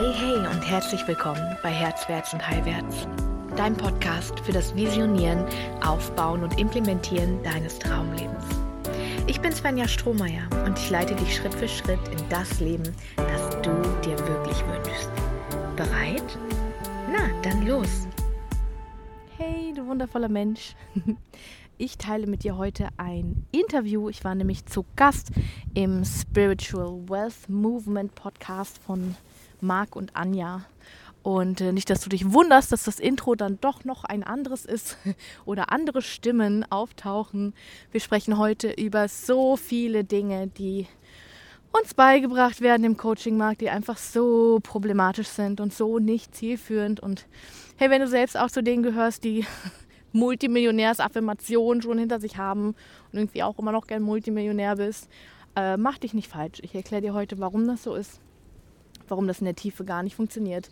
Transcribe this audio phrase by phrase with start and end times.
[0.00, 3.06] Hey, hey und herzlich willkommen bei Herzwärts und Heilwärts,
[3.54, 5.44] dein Podcast für das Visionieren,
[5.82, 8.42] Aufbauen und Implementieren deines Traumlebens.
[9.26, 13.50] Ich bin Svenja Strohmeier und ich leite dich Schritt für Schritt in das Leben, das
[13.60, 13.70] du
[14.02, 15.10] dir wirklich wünschst.
[15.76, 16.38] Bereit?
[17.12, 18.08] Na, dann los!
[19.36, 20.76] Hey, du wundervoller Mensch.
[21.82, 24.10] Ich teile mit dir heute ein Interview.
[24.10, 25.30] Ich war nämlich zu Gast
[25.72, 29.16] im Spiritual Wealth Movement Podcast von
[29.62, 30.64] Marc und Anja.
[31.22, 34.64] Und äh, nicht, dass du dich wunderst, dass das Intro dann doch noch ein anderes
[34.64, 34.96] ist
[35.44, 37.54] oder andere Stimmen auftauchen.
[37.92, 40.86] Wir sprechen heute über so viele Dinge, die
[41.72, 47.00] uns beigebracht werden im Coaching-Markt, die einfach so problematisch sind und so nicht zielführend.
[47.00, 47.26] Und
[47.76, 49.44] hey, wenn du selbst auch zu denen gehörst, die
[50.12, 52.74] Multimillionärsaffirmation schon hinter sich haben
[53.12, 55.08] und irgendwie auch immer noch gern Multimillionär bist,
[55.54, 56.58] äh, mach dich nicht falsch.
[56.62, 58.20] Ich erkläre dir heute, warum das so ist,
[59.10, 60.70] warum das in der Tiefe gar nicht funktioniert.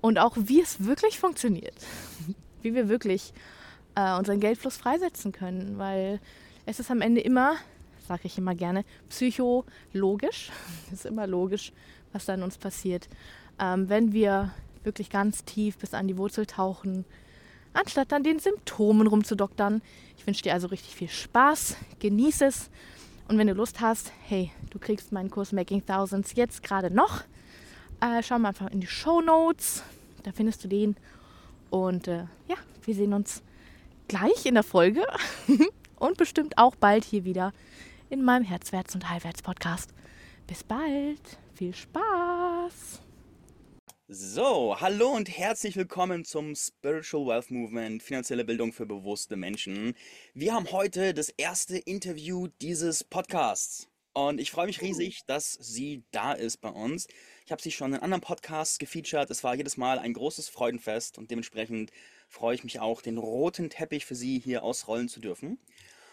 [0.00, 1.74] Und auch wie es wirklich funktioniert,
[2.62, 3.32] wie wir wirklich
[3.94, 6.20] äh, unseren Geldfluss freisetzen können, weil
[6.66, 7.56] es ist am Ende immer,
[8.06, 10.50] sage ich immer gerne, psychologisch,
[10.86, 11.72] es ist immer logisch,
[12.12, 13.08] was da in uns passiert,
[13.58, 14.52] ähm, wenn wir
[14.84, 17.04] wirklich ganz tief bis an die Wurzel tauchen,
[17.72, 19.82] anstatt an den Symptomen rumzudoktern.
[20.18, 22.70] Ich wünsche dir also richtig viel Spaß, genieße es.
[23.28, 27.22] Und wenn du Lust hast, hey, du kriegst meinen Kurs Making Thousands jetzt gerade noch.
[28.02, 29.84] Äh, schau mal einfach in die Show Notes,
[30.24, 30.96] da findest du den.
[31.70, 33.44] Und äh, ja, wir sehen uns
[34.08, 35.06] gleich in der Folge
[36.00, 37.52] und bestimmt auch bald hier wieder
[38.10, 39.94] in meinem Herzwärts und Heilwärts Podcast.
[40.48, 43.00] Bis bald, viel Spaß!
[44.08, 49.94] So, hallo und herzlich willkommen zum Spiritual Wealth Movement, finanzielle Bildung für bewusste Menschen.
[50.34, 56.02] Wir haben heute das erste Interview dieses Podcasts und ich freue mich riesig, dass sie
[56.10, 57.06] da ist bei uns.
[57.52, 59.30] Ich habe sie schon in anderen Podcasts gefeatured.
[59.30, 61.92] Es war jedes Mal ein großes Freudenfest und dementsprechend
[62.30, 65.58] freue ich mich auch, den roten Teppich für sie hier ausrollen zu dürfen.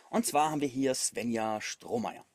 [0.10, 2.26] Und zwar haben wir hier Svenja Strohmeier.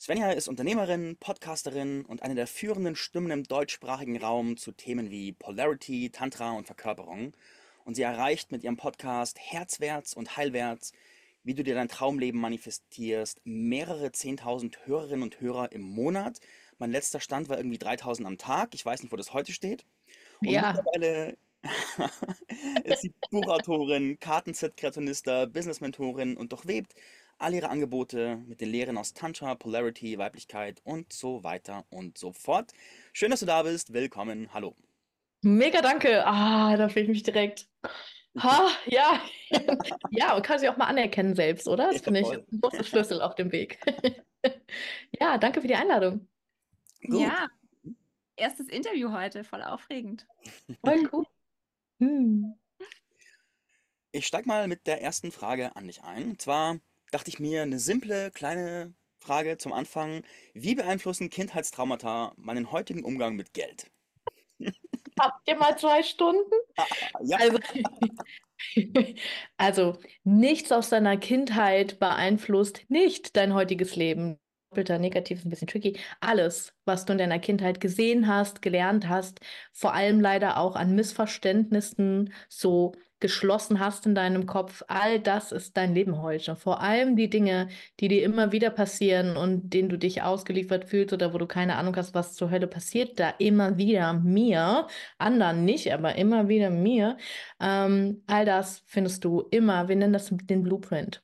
[0.00, 5.30] Svenja ist Unternehmerin, Podcasterin und eine der führenden Stimmen im deutschsprachigen Raum zu Themen wie
[5.30, 7.36] Polarity, Tantra und Verkörperung.
[7.84, 10.92] Und sie erreicht mit ihrem Podcast Herzwärts und Heilwärts,
[11.44, 16.40] wie du dir dein Traumleben manifestierst, mehrere 10.000 Hörerinnen und Hörer im Monat.
[16.82, 18.74] Mein letzter Stand war irgendwie 3.000 am Tag.
[18.74, 19.84] Ich weiß nicht, wo das heute steht.
[20.40, 20.72] Und ja.
[20.72, 21.36] mittlerweile
[22.82, 26.96] ist sie Buchautorin, Kartenset-Kreationista, Business-Mentorin und durchwebt
[27.38, 32.32] all ihre Angebote mit den Lehren aus Tantra, Polarity, Weiblichkeit und so weiter und so
[32.32, 32.72] fort.
[33.12, 33.92] Schön, dass du da bist.
[33.92, 34.52] Willkommen.
[34.52, 34.74] Hallo.
[35.42, 36.26] Mega danke.
[36.26, 37.68] Ah, da fühle ich mich direkt.
[38.40, 39.22] Ha, ja.
[40.10, 41.92] ja, und kann sich auch mal anerkennen selbst, oder?
[41.92, 43.78] Das finde ich ein großer Schlüssel auf dem Weg.
[45.20, 46.26] ja, danke für die Einladung.
[47.02, 47.20] Gut.
[47.20, 47.48] Ja,
[48.36, 50.26] erstes Interview heute, voll aufregend.
[50.84, 51.26] Voll cool.
[51.98, 52.54] Hm.
[54.12, 56.30] Ich steige mal mit der ersten Frage an dich ein.
[56.30, 56.78] Und zwar,
[57.12, 60.22] dachte ich mir, eine simple, kleine Frage zum Anfang.
[60.52, 63.90] Wie beeinflussen Kindheitstraumata meinen heutigen Umgang mit Geld?
[65.18, 66.52] Habt ihr mal zwei Stunden?
[67.22, 67.36] Ja.
[67.38, 67.58] Also,
[69.56, 74.41] also, nichts aus deiner Kindheit beeinflusst nicht dein heutiges Leben.
[74.72, 75.98] Doppelter Negativ ist ein bisschen tricky.
[76.20, 79.40] Alles, was du in deiner Kindheit gesehen hast, gelernt hast,
[79.70, 85.76] vor allem leider auch an Missverständnissen, so geschlossen hast in deinem Kopf, all das ist
[85.76, 86.56] dein Leben heute.
[86.56, 87.68] Vor allem die Dinge,
[88.00, 91.76] die dir immer wieder passieren und denen du dich ausgeliefert fühlst oder wo du keine
[91.76, 94.86] Ahnung hast, was zur Hölle passiert, da immer wieder mir,
[95.18, 97.18] anderen nicht, aber immer wieder mir.
[97.60, 101.22] Ähm, all das findest du immer, wir nennen das den Blueprint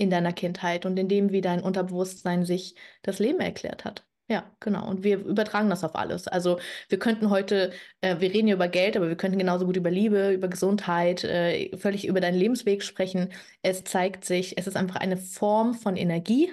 [0.00, 4.04] in deiner Kindheit und in dem, wie dein Unterbewusstsein sich das Leben erklärt hat.
[4.28, 4.88] Ja, genau.
[4.88, 6.28] Und wir übertragen das auf alles.
[6.28, 9.76] Also wir könnten heute, äh, wir reden ja über Geld, aber wir könnten genauso gut
[9.76, 13.32] über Liebe, über Gesundheit, äh, völlig über deinen Lebensweg sprechen.
[13.62, 16.48] Es zeigt sich, es ist einfach eine Form von Energie,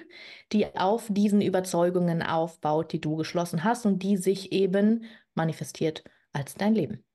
[0.51, 5.05] die auf diesen Überzeugungen aufbaut, die du geschlossen hast und die sich eben
[5.35, 6.03] manifestiert
[6.33, 7.05] als dein Leben.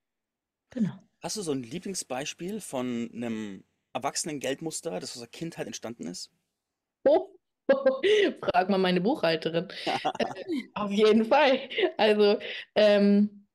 [0.71, 0.93] Genau.
[1.21, 6.31] Hast du so ein Lieblingsbeispiel von einem erwachsenen Geldmuster, das aus der Kindheit entstanden ist?
[7.05, 7.29] Oh,
[8.43, 9.69] Frag mal meine Buchhalterin.
[10.75, 11.61] Auf jeden Fall.
[11.97, 12.39] Also,
[12.75, 13.47] ähm,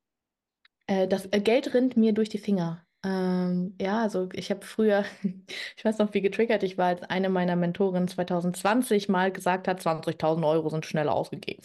[0.87, 2.85] äh, das äh, Geld rinnt mir durch die Finger.
[3.03, 5.05] Ähm, ja, also ich habe früher,
[5.77, 9.81] ich weiß noch, wie getriggert ich war, als eine meiner Mentorinnen 2020 mal gesagt hat,
[9.81, 11.63] 20.000 Euro sind schnell ausgegeben.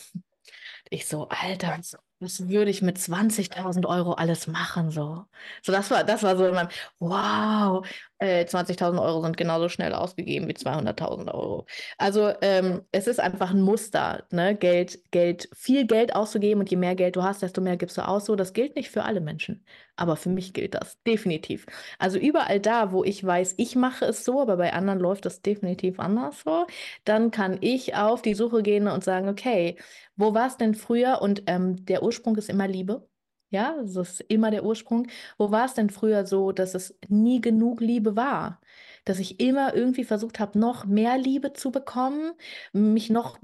[0.90, 1.80] Ich so, Alter,
[2.22, 4.90] was würde ich mit 20.000 Euro alles machen?
[4.90, 5.24] So,
[5.62, 6.69] so das war, das war so in meinem,
[7.00, 7.86] wow,
[8.19, 11.66] äh, 20.000 Euro sind genauso schnell ausgegeben wie 200.000 Euro.
[11.98, 14.54] Also ähm, es ist einfach ein Muster, ne?
[14.54, 18.06] Geld, Geld, viel Geld auszugeben und je mehr Geld du hast, desto mehr gibst du
[18.06, 18.24] aus.
[18.26, 19.64] So, das gilt nicht für alle Menschen,
[19.96, 21.66] aber für mich gilt das definitiv.
[21.98, 25.42] Also überall da, wo ich weiß, ich mache es so, aber bei anderen läuft das
[25.42, 26.66] definitiv anders so,
[27.04, 29.76] dann kann ich auf die Suche gehen und sagen, okay,
[30.16, 31.20] wo war es denn früher?
[31.22, 33.09] Und ähm, der Ursprung ist immer Liebe.
[33.50, 35.09] Ja, das ist immer der Ursprung.
[35.37, 38.61] Wo war es denn früher so, dass es nie genug Liebe war?
[39.05, 42.32] Dass ich immer irgendwie versucht habe, noch mehr Liebe zu bekommen,
[42.73, 43.38] mich noch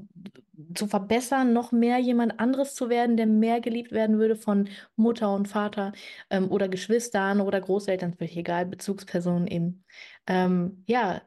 [0.75, 5.35] zu verbessern, noch mehr jemand anderes zu werden, der mehr geliebt werden würde von Mutter
[5.35, 5.93] und Vater
[6.31, 9.85] ähm, oder Geschwistern oder Großeltern, völlig egal, Bezugspersonen eben.
[10.27, 11.23] Ähm, ja,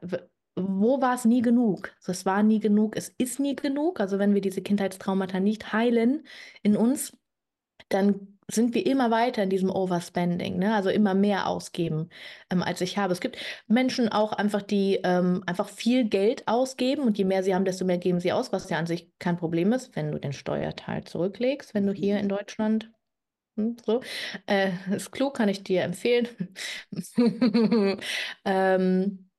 [0.56, 1.92] wo war es nie genug?
[1.98, 4.00] Also es war nie genug, es ist nie genug.
[4.00, 6.26] Also wenn wir diese Kindheitstraumata nicht heilen
[6.62, 7.16] in uns,
[7.92, 10.74] dann sind wir immer weiter in diesem Overspending, ne?
[10.74, 12.10] also immer mehr ausgeben,
[12.50, 13.12] ähm, als ich habe.
[13.12, 13.36] Es gibt
[13.66, 17.84] Menschen auch einfach, die ähm, einfach viel Geld ausgeben und je mehr sie haben, desto
[17.84, 21.04] mehr geben sie aus, was ja an sich kein Problem ist, wenn du den Steuerteil
[21.04, 22.90] zurücklegst, wenn du hier in Deutschland
[23.56, 24.02] hm, so,
[24.46, 26.28] äh, ist klug, kann ich dir empfehlen.
[28.44, 29.30] ähm,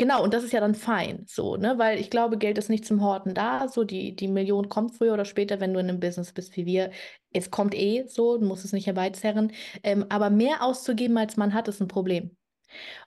[0.00, 1.76] Genau, und das ist ja dann fein, so, ne?
[1.76, 3.66] Weil ich glaube, Geld ist nicht zum Horten da.
[3.68, 6.66] So, die, die Million kommt früher oder später, wenn du in einem Business bist wie
[6.66, 6.92] wir.
[7.32, 9.52] Es kommt eh so, du musst es nicht herbeizerren.
[9.82, 12.37] Ähm, aber mehr auszugeben, als man hat, ist ein Problem.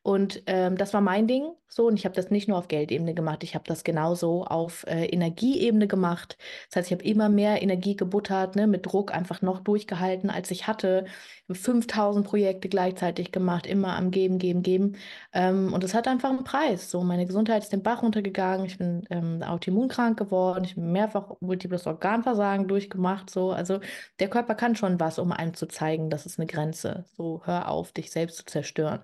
[0.04, 1.88] Und ähm, das war mein Ding so.
[1.88, 5.06] Und ich habe das nicht nur auf Geldebene gemacht, ich habe das genauso auf äh,
[5.06, 6.38] Energieebene gemacht.
[6.69, 10.52] Das heißt, ich habe immer mehr Energie gebuttert, ne, mit Druck einfach noch durchgehalten, als
[10.52, 11.06] ich hatte.
[11.50, 14.96] 5000 Projekte gleichzeitig gemacht, immer am Geben, Geben, Geben.
[15.34, 16.90] Ähm, und das hat einfach einen Preis.
[16.92, 18.66] So, meine Gesundheit ist den Bach runtergegangen.
[18.66, 20.63] Ich bin ähm, autoimmunkrank geworden.
[20.66, 23.30] Ich bin mehrfach multiples Organversagen durchgemacht.
[23.30, 23.80] So, also
[24.19, 27.06] der Körper kann schon was, um einem zu zeigen, das ist eine Grenze.
[27.18, 29.02] So, hör auf, dich selbst zu zerstören.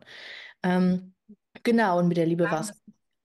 [0.63, 1.13] Ähm,
[1.63, 2.73] genau, und mit der Liebe war es.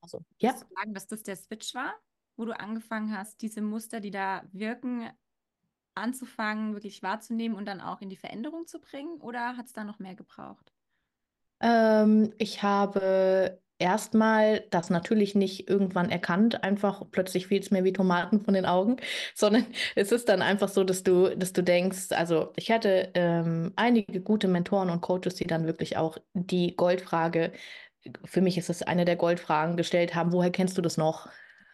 [0.00, 0.52] Also, ja.
[0.52, 1.94] du sagen, dass das der Switch war,
[2.36, 5.08] wo du angefangen hast, diese Muster, die da wirken,
[5.94, 9.20] anzufangen, wirklich wahrzunehmen und dann auch in die Veränderung zu bringen?
[9.20, 10.72] Oder hat es da noch mehr gebraucht?
[11.60, 17.92] Ähm, ich habe erstmal das natürlich nicht irgendwann erkannt, einfach plötzlich fiel es mir wie
[17.92, 18.96] Tomaten von den Augen,
[19.34, 23.72] sondern es ist dann einfach so, dass du, dass du denkst, also ich hatte ähm,
[23.76, 27.52] einige gute Mentoren und Coaches, die dann wirklich auch die Goldfrage,
[28.24, 31.28] für mich ist es eine der Goldfragen gestellt haben, woher kennst du das noch?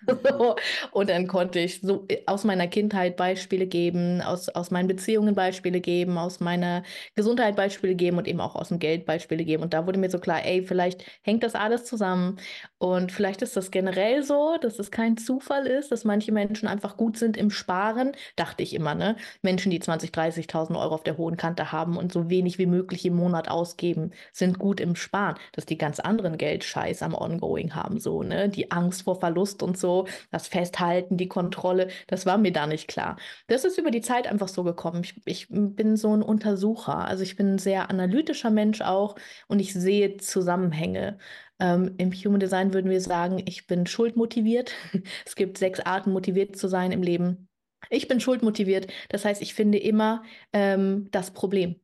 [0.92, 5.34] und dann konnte ich so äh, aus meiner Kindheit Beispiele geben, aus, aus meinen Beziehungen
[5.34, 6.84] Beispiele geben, aus meiner
[7.16, 9.62] Gesundheit Beispiele geben und eben auch aus dem Geld Beispiele geben.
[9.64, 12.38] Und da wurde mir so klar, ey, vielleicht hängt das alles zusammen.
[12.78, 16.96] Und vielleicht ist das generell so, dass es kein Zufall ist, dass manche Menschen einfach
[16.96, 19.16] gut sind im Sparen, dachte ich immer, ne?
[19.42, 23.04] Menschen, die 20.000, 30.000 Euro auf der hohen Kante haben und so wenig wie möglich
[23.04, 25.36] im Monat ausgeben, sind gut im Sparen.
[25.52, 28.48] Dass die ganz anderen Geldscheiß am Ongoing haben, so, ne?
[28.48, 32.66] Die Angst vor Verlust und so so, das Festhalten, die Kontrolle, das war mir da
[32.66, 33.16] nicht klar.
[33.46, 35.02] Das ist über die Zeit einfach so gekommen.
[35.02, 39.16] Ich, ich bin so ein Untersucher, also ich bin ein sehr analytischer Mensch auch
[39.48, 41.18] und ich sehe Zusammenhänge.
[41.58, 44.72] Ähm, Im Human Design würden wir sagen, ich bin schuldmotiviert.
[45.26, 47.48] es gibt sechs Arten, motiviert zu sein im Leben.
[47.90, 51.76] Ich bin schuldmotiviert, das heißt, ich finde immer ähm, das Problem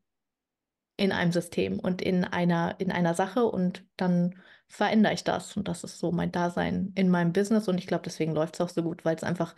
[0.96, 4.34] in einem System und in einer, in einer Sache und dann
[4.69, 5.56] verändere ich das.
[5.56, 7.69] Und das ist so mein Dasein in meinem Business.
[7.69, 9.55] Und ich glaube, deswegen läuft es auch so gut, weil es einfach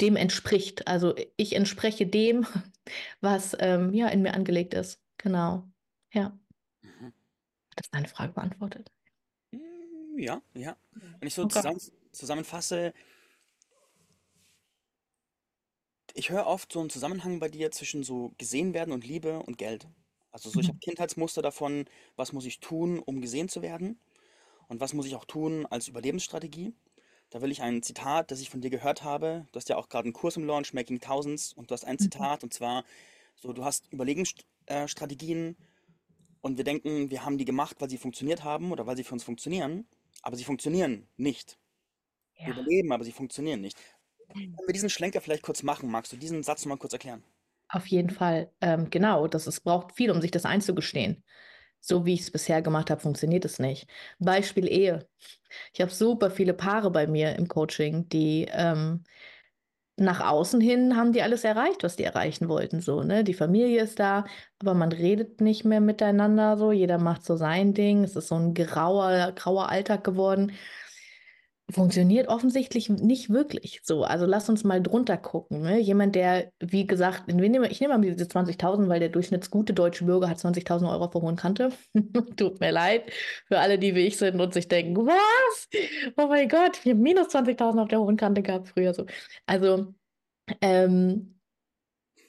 [0.00, 0.86] dem entspricht.
[0.86, 2.46] Also ich entspreche dem,
[3.20, 5.00] was ähm, ja in mir angelegt ist.
[5.18, 5.68] Genau.
[6.12, 6.38] Ja.
[6.82, 7.12] Mhm.
[7.76, 8.90] Das ist deine Frage beantwortet.
[9.50, 10.76] Mm, ja, ja.
[10.92, 11.54] Wenn ich so okay.
[11.54, 11.80] zusammen,
[12.12, 12.92] zusammenfasse,
[16.16, 19.58] ich höre oft so einen Zusammenhang bei dir zwischen so gesehen werden und Liebe und
[19.58, 19.88] Geld.
[20.30, 20.80] Also so, ich habe mhm.
[20.80, 23.98] Kindheitsmuster davon, was muss ich tun, um gesehen zu werden
[24.68, 26.74] und was muss ich auch tun als Überlebensstrategie.
[27.30, 29.46] Da will ich ein Zitat, das ich von dir gehört habe.
[29.50, 31.94] Du hast ja auch gerade einen Kurs im Launch, Making Thousands, und du hast ein
[31.94, 32.00] mhm.
[32.00, 32.84] Zitat, und zwar
[33.34, 35.56] so, du hast Überlebensstrategien
[36.40, 39.14] und wir denken, wir haben die gemacht, weil sie funktioniert haben oder weil sie für
[39.14, 39.86] uns funktionieren,
[40.22, 41.58] aber sie funktionieren nicht.
[42.36, 43.78] Wir überleben, aber sie funktionieren nicht.
[44.34, 47.22] Wenn wir diesen Schlenker vielleicht kurz machen, magst du diesen Satz mal kurz erklären?
[47.68, 48.52] Auf jeden Fall.
[48.60, 51.24] Ähm, genau, das es braucht viel, um sich das einzugestehen.
[51.86, 53.86] So wie ich es bisher gemacht habe, funktioniert es nicht.
[54.18, 55.06] Beispiel Ehe.
[55.74, 59.04] Ich habe super viele Paare bei mir im Coaching, die ähm,
[59.96, 62.80] nach außen hin haben die alles erreicht, was die erreichen wollten.
[62.80, 63.22] So, ne?
[63.22, 64.24] Die Familie ist da,
[64.60, 66.72] aber man redet nicht mehr miteinander so.
[66.72, 68.02] Jeder macht so sein Ding.
[68.02, 70.52] Es ist so ein grauer, grauer Alltag geworden.
[71.70, 74.04] Funktioniert offensichtlich nicht wirklich so.
[74.04, 75.62] Also lass uns mal drunter gucken.
[75.62, 75.78] Ne?
[75.78, 80.04] Jemand, der, wie gesagt, ich nehme, ich nehme mal diese 20.000, weil der durchschnittsgute deutsche
[80.04, 81.72] Bürger hat 20.000 Euro auf der hohen Kante.
[82.36, 83.10] Tut mir leid
[83.46, 85.68] für alle, die wie ich sind und sich denken, was?
[86.16, 89.06] Oh mein Gott, wir haben minus 20.000 auf der hohen Kante gehabt früher so.
[89.46, 89.94] Also,
[90.60, 91.40] ähm,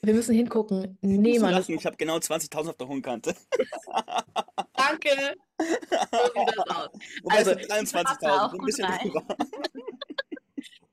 [0.01, 0.97] wir müssen hingucken.
[1.01, 1.63] Nee, Mann.
[1.67, 3.35] Ich habe genau 20.000 auf der hohen Kante.
[4.75, 5.35] Danke.
[6.11, 6.89] So sieht das aus.
[7.23, 9.23] Wobei Also, es sind 23.000, ein bisschen drüber.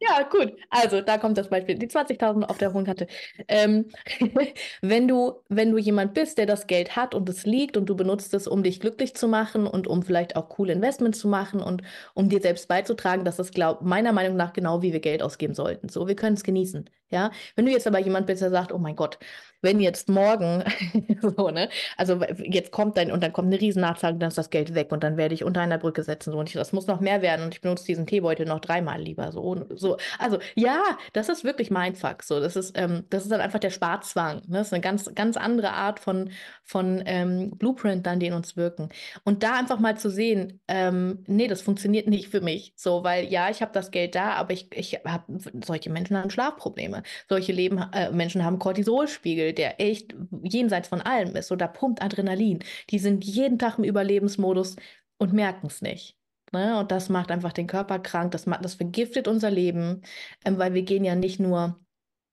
[0.09, 0.53] Ja, gut.
[0.71, 1.77] Also, da kommt das Beispiel.
[1.79, 3.07] Die 20.000 auf der hohen Kante.
[3.47, 3.89] Ähm,
[4.83, 7.95] wenn du, wenn du jemand bist, der das Geld hat und es liegt und du
[7.95, 11.61] benutzt es, um dich glücklich zu machen und um vielleicht auch coole Investments zu machen
[11.61, 11.83] und
[12.15, 15.55] um dir selbst beizutragen, dass das glaub, meiner Meinung nach genau wie wir Geld ausgeben
[15.55, 15.89] sollten.
[15.89, 16.91] So, wir können es genießen.
[17.11, 19.19] Ja, wenn du jetzt aber jemand bist, der sagt, oh mein Gott,
[19.61, 20.65] wenn jetzt morgen,
[21.37, 24.75] so, ne, also jetzt kommt dann und dann kommt eine Riesennachzahlung, dann ist das Geld
[24.75, 27.01] weg und dann werde ich unter einer Brücke setzen, so und ich, das muss noch
[27.01, 30.83] mehr werden und ich benutze diesen Teebeutel noch dreimal lieber, so, so, also ja,
[31.13, 34.59] das ist wirklich Mindfuck, so, das ist, ähm, das ist dann einfach der Sparzwang, ne,
[34.59, 36.31] das ist eine ganz, ganz andere Art von,
[36.65, 38.89] von ähm, Blueprint dann, die in uns wirken
[39.25, 43.27] und da einfach mal zu sehen, ähm, nee, das funktioniert nicht für mich, so, weil
[43.27, 47.53] ja, ich habe das Geld da, aber ich, ich habe, solche Menschen haben Schlafprobleme, solche
[47.53, 51.49] Leben, äh, Menschen haben Cortisolspiegel, der echt jenseits von allem ist.
[51.49, 52.61] So, da pumpt Adrenalin.
[52.91, 54.77] Die sind jeden Tag im Überlebensmodus
[55.19, 56.17] und merken es nicht.
[56.53, 56.79] Ne?
[56.79, 60.03] Und das macht einfach den Körper krank, das, macht, das vergiftet unser Leben,
[60.45, 61.81] ähm, weil wir gehen ja nicht nur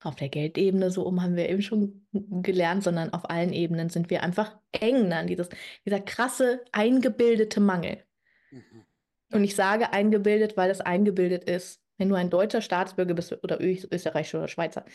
[0.01, 4.09] auf der Geldebene so um, haben wir eben schon gelernt, sondern auf allen Ebenen sind
[4.09, 5.49] wir einfach eng an dieses,
[5.85, 8.03] dieser krasse, eingebildete Mangel.
[8.51, 8.85] Mhm.
[9.31, 11.81] Und ich sage eingebildet, weil es eingebildet ist.
[11.97, 14.85] Wenn du ein deutscher Staatsbürger bist oder Ö Österreichischer oder Schweizer,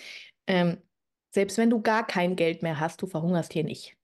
[0.47, 0.79] ähm,
[1.31, 3.97] selbst wenn du gar kein Geld mehr hast, du verhungerst hier nicht.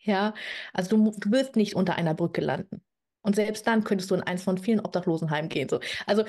[0.00, 0.34] Ja,
[0.72, 2.82] also du, du wirst nicht unter einer Brücke landen.
[3.28, 5.68] Und selbst dann könntest du in eins von vielen Obdachlosenheimen gehen.
[5.68, 5.80] So.
[6.06, 6.24] Also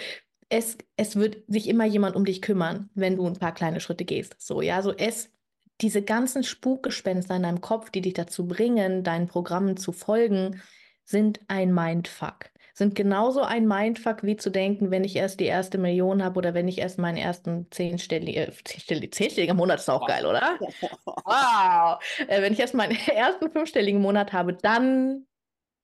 [0.49, 4.03] es, es wird sich immer jemand um dich kümmern, wenn du ein paar kleine Schritte
[4.03, 4.35] gehst.
[4.37, 5.31] So, ja, so es,
[5.79, 10.61] diese ganzen Spukgespenster in deinem Kopf, die dich dazu bringen, deinen Programmen zu folgen,
[11.05, 12.49] sind ein Mindfuck.
[12.73, 16.53] Sind genauso ein Mindfuck, wie zu denken, wenn ich erst die erste Million habe oder
[16.53, 20.59] wenn ich erst meinen ersten zehnstelligen, äh, zehnstelligen, zehnstelliger Monat ist auch geil, oder?
[21.05, 22.03] Wow!
[22.27, 25.25] Äh, wenn ich erst meinen ersten fünfstelligen Monat habe, dann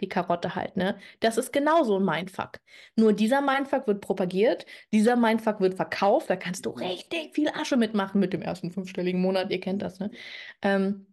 [0.02, 0.98] die Karotte halt, ne?
[1.20, 2.60] Das ist genauso ein Mindfuck.
[2.96, 7.78] Nur dieser Mindfuck wird propagiert, dieser Mindfuck wird verkauft, da kannst du richtig viel Asche
[7.78, 10.12] mitmachen mit dem ersten fünfstelligen Monat, ihr kennt das, ne?
[10.62, 11.08] Ähm,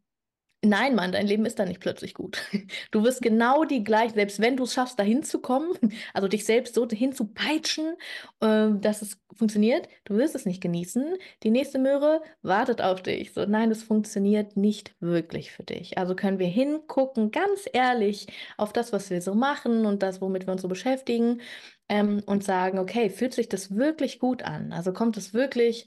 [0.64, 2.38] Nein, Mann, dein Leben ist da nicht plötzlich gut.
[2.92, 5.72] Du wirst genau die gleichen, selbst wenn du es schaffst, da hinzukommen,
[6.14, 7.96] also dich selbst so hinzupeitschen,
[8.40, 11.16] äh, dass es funktioniert, du wirst es nicht genießen.
[11.42, 13.32] Die nächste Möhre wartet auf dich.
[13.32, 15.98] So, nein, es funktioniert nicht wirklich für dich.
[15.98, 20.46] Also können wir hingucken, ganz ehrlich, auf das, was wir so machen und das, womit
[20.46, 21.40] wir uns so beschäftigen,
[21.88, 24.72] ähm, und sagen, okay, fühlt sich das wirklich gut an?
[24.72, 25.86] Also kommt es wirklich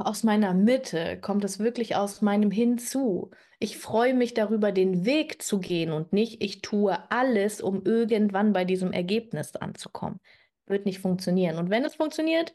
[0.00, 1.18] aus meiner Mitte?
[1.20, 3.30] Kommt es wirklich aus meinem Hinzu?
[3.58, 8.52] Ich freue mich darüber, den Weg zu gehen und nicht, ich tue alles, um irgendwann
[8.52, 10.20] bei diesem Ergebnis anzukommen.
[10.66, 11.58] Wird nicht funktionieren.
[11.58, 12.54] Und wenn es funktioniert,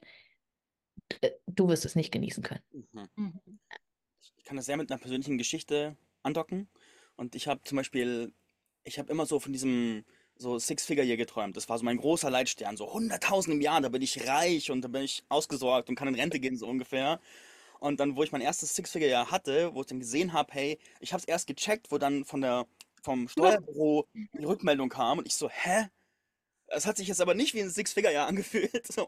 [1.22, 2.64] äh, du wirst es nicht genießen können.
[2.72, 3.08] Mhm.
[3.16, 3.60] Mhm.
[4.38, 6.70] Ich kann das sehr mit einer persönlichen Geschichte andocken.
[7.16, 8.34] Und ich habe zum Beispiel,
[8.84, 10.06] ich habe immer so von diesem
[10.38, 11.56] so Six-Figure-Year geträumt.
[11.58, 12.78] Das war so mein großer Leitstern.
[12.78, 16.08] So 100.000 im Jahr, da bin ich reich und da bin ich ausgesorgt und kann
[16.08, 17.20] in Rente gehen, so ungefähr.
[17.80, 21.14] Und dann, wo ich mein erstes Six-Figure-Jahr hatte, wo ich dann gesehen habe, hey, ich
[21.14, 22.66] habe es erst gecheckt, wo dann von der,
[23.04, 25.88] vom Steuerbüro die Rückmeldung kam und ich so, hä?
[26.68, 28.88] Es hat sich jetzt aber nicht wie ein Six-Figure-Jahr angefühlt.
[28.92, 29.08] So.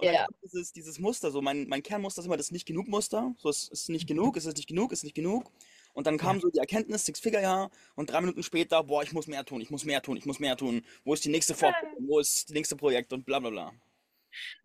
[0.00, 0.22] Ja.
[0.22, 3.34] Und kommt dieses, dieses Muster, so mein, mein Kernmuster ist immer das Nicht-Genug-Muster.
[3.38, 5.50] So, es ist nicht genug, es ist nicht genug, es ist nicht genug.
[5.92, 6.40] Und dann kam Ja.
[6.40, 9.84] so die Erkenntnis, Six-Figure-Jahr, und drei Minuten später, boah, ich muss mehr tun, ich muss
[9.84, 10.82] mehr tun, ich muss mehr tun.
[11.04, 13.72] Wo ist die nächste Fortbildung, wo ist das nächste Projekt und bla bla bla.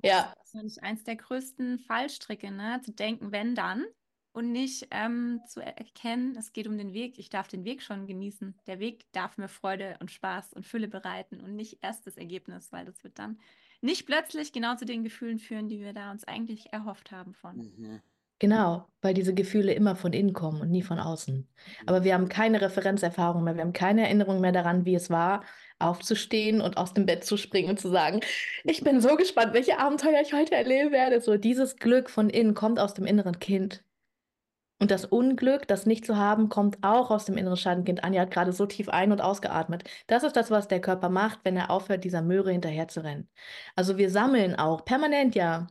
[0.03, 2.82] Ja, Das ist natürlich eins der größten Fallstricke, ne?
[2.84, 3.86] Zu denken, wenn dann
[4.32, 7.17] und nicht ähm, zu erkennen, es geht um den Weg.
[7.20, 8.60] Ich darf den Weg schon genießen.
[8.67, 12.72] Der Weg darf mir Freude und Spaß und Fülle bereiten und nicht erst das Ergebnis,
[12.72, 13.39] weil das wird dann
[13.82, 17.63] nicht plötzlich genau zu den Gefühlen führen, die wir da uns eigentlich erhofft haben von.
[17.63, 18.01] Mhm.
[18.39, 21.47] Genau, weil diese Gefühle immer von innen kommen und nie von außen.
[21.85, 25.43] Aber wir haben keine Referenzerfahrung mehr, wir haben keine Erinnerung mehr daran, wie es war,
[25.79, 28.19] aufzustehen und aus dem Bett zu springen und zu sagen,
[28.65, 31.21] ich bin so gespannt, welche Abenteuer ich heute erleben werde.
[31.21, 33.83] So dieses Glück von innen kommt aus dem inneren Kind.
[34.79, 38.03] Und das Unglück, das nicht zu haben, kommt auch aus dem inneren Schattenkind.
[38.03, 39.85] Anja hat gerade so tief ein- und ausgeatmet.
[40.07, 43.29] Das ist das, was der Körper macht, wenn er aufhört, dieser Möhre hinterher zu rennen.
[43.75, 45.67] Also wir sammeln auch permanent ja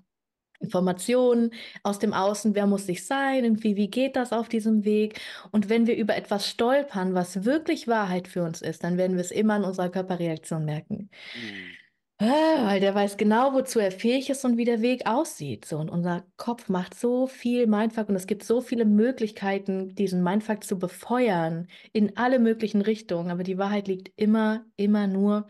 [0.65, 1.53] Informationen
[1.83, 5.21] aus dem Außen, wer muss ich sein, irgendwie, wie geht das auf diesem Weg?
[5.53, 9.23] Und wenn wir über etwas stolpern, was wirklich Wahrheit für uns ist, dann werden wir
[9.23, 11.11] es immer in unserer Körperreaktion merken.
[11.35, 11.79] Mhm.
[12.19, 15.65] Ah, Weil der weiß genau, wozu er fähig ist und wie der Weg aussieht.
[15.65, 20.23] So, und unser Kopf macht so viel Mindfuck und es gibt so viele Möglichkeiten, diesen
[20.23, 23.31] Mindfuck zu befeuern in alle möglichen Richtungen.
[23.31, 25.49] Aber die Wahrheit liegt immer, immer nur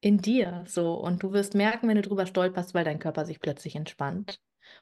[0.00, 0.64] in dir.
[0.66, 4.40] So, und du wirst merken, wenn du drüber stolperst, weil dein Körper sich plötzlich entspannt.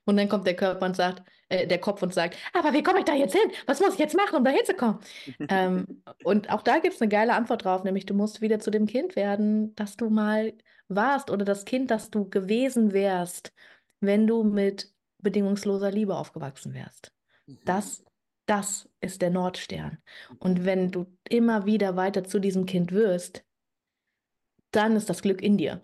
[0.08, 3.00] Und dann kommt der Körper und sagt, äh, der Kopf und sagt, aber wie komme
[3.00, 3.52] ich da jetzt hin?
[3.66, 5.00] Was muss ich jetzt machen, um da hinzukommen?
[5.50, 8.70] ähm, und auch da gibt es eine geile Antwort drauf, nämlich du musst wieder zu
[8.70, 10.54] dem Kind werden, das du mal
[10.88, 13.52] warst oder das Kind, das du gewesen wärst,
[14.00, 17.12] wenn du mit bedingungsloser Liebe aufgewachsen wärst.
[17.44, 17.58] Mhm.
[17.66, 18.02] Das,
[18.46, 19.98] das ist der Nordstern.
[20.38, 23.44] Und wenn du immer wieder weiter zu diesem Kind wirst,
[24.70, 25.82] dann ist das Glück in dir.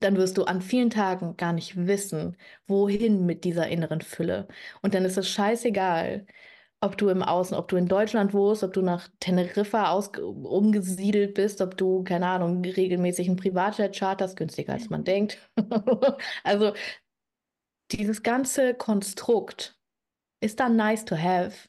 [0.00, 2.36] Dann wirst du an vielen Tagen gar nicht wissen,
[2.66, 4.46] wohin mit dieser inneren Fülle.
[4.82, 6.26] Und dann ist es scheißegal,
[6.80, 11.34] ob du im Außen, ob du in Deutschland wohnst, ob du nach Teneriffa aus, umgesiedelt
[11.34, 15.38] bist, ob du, keine Ahnung, regelmäßig einen Privatjet charterst, günstiger als man denkt.
[16.44, 16.74] also
[17.92, 19.78] dieses ganze Konstrukt
[20.40, 21.68] ist dann nice to have,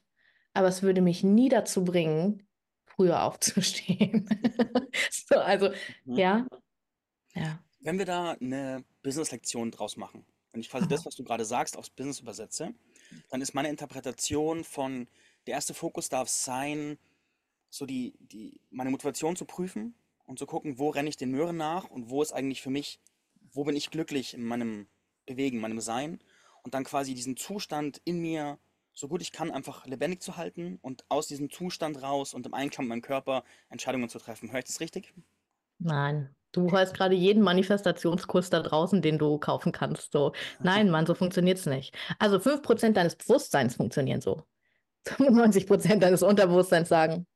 [0.54, 2.48] aber es würde mich nie dazu bringen,
[2.88, 4.28] früher aufzustehen.
[5.12, 5.70] so, also,
[6.06, 6.18] Mhm.
[6.18, 6.48] ja.
[7.36, 7.64] Ja.
[7.80, 10.90] Wenn wir da eine Business-Lektion draus machen, wenn ich quasi Aha.
[10.90, 12.74] das, was du gerade sagst, aufs Business übersetze,
[13.30, 15.08] dann ist meine Interpretation von,
[15.46, 16.98] der erste Fokus darf sein,
[17.70, 21.58] so die, die, meine Motivation zu prüfen und zu gucken, wo renne ich den Möhren
[21.58, 23.00] nach und wo ist eigentlich für mich,
[23.52, 24.88] wo bin ich glücklich in meinem
[25.26, 26.20] Bewegen, meinem Sein
[26.64, 28.60] und dann quasi diesen Zustand in mir
[28.94, 32.56] so gut ich kann einfach lebendig zu halten und aus diesem Zustand raus und im
[32.56, 34.52] Einklang mit meinem Körper Entscheidungen zu treffen.
[34.52, 35.14] Höre ich das richtig?
[35.78, 40.12] Nein, du hörst gerade jeden Manifestationskurs da draußen, den du kaufen kannst.
[40.12, 41.96] So, nein, Mann, so funktioniert es nicht.
[42.20, 44.44] Also 5% deines Bewusstseins funktionieren so.
[45.06, 47.28] 95% deines Unterbewusstseins sagen.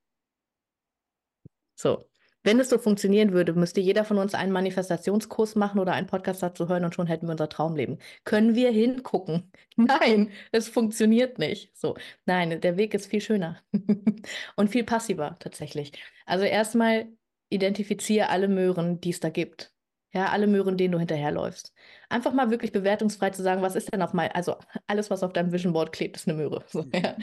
[1.75, 2.08] So.
[2.44, 6.41] Wenn es so funktionieren würde, müsste jeder von uns einen Manifestationskurs machen oder einen Podcast
[6.41, 8.00] dazu hören und schon hätten wir unser Traumleben.
[8.24, 9.51] Können wir hingucken?
[9.75, 11.75] Nein, es funktioniert nicht.
[11.77, 13.62] So, nein, der Weg ist viel schöner
[14.56, 15.91] und viel passiver tatsächlich.
[16.25, 17.10] Also erstmal
[17.51, 19.74] identifiziere alle Möhren, die es da gibt.
[20.13, 21.74] Ja, alle Möhren, denen du hinterherläufst.
[22.10, 25.31] Einfach mal wirklich bewertungsfrei zu sagen, was ist denn auf mein, also alles, was auf
[25.31, 26.65] deinem Vision Board klebt, ist eine Möhre.
[26.67, 27.15] So, ja.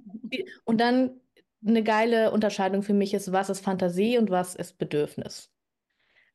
[0.64, 1.20] Und dann
[1.64, 5.50] eine geile Unterscheidung für mich ist, was ist Fantasie und was ist Bedürfnis.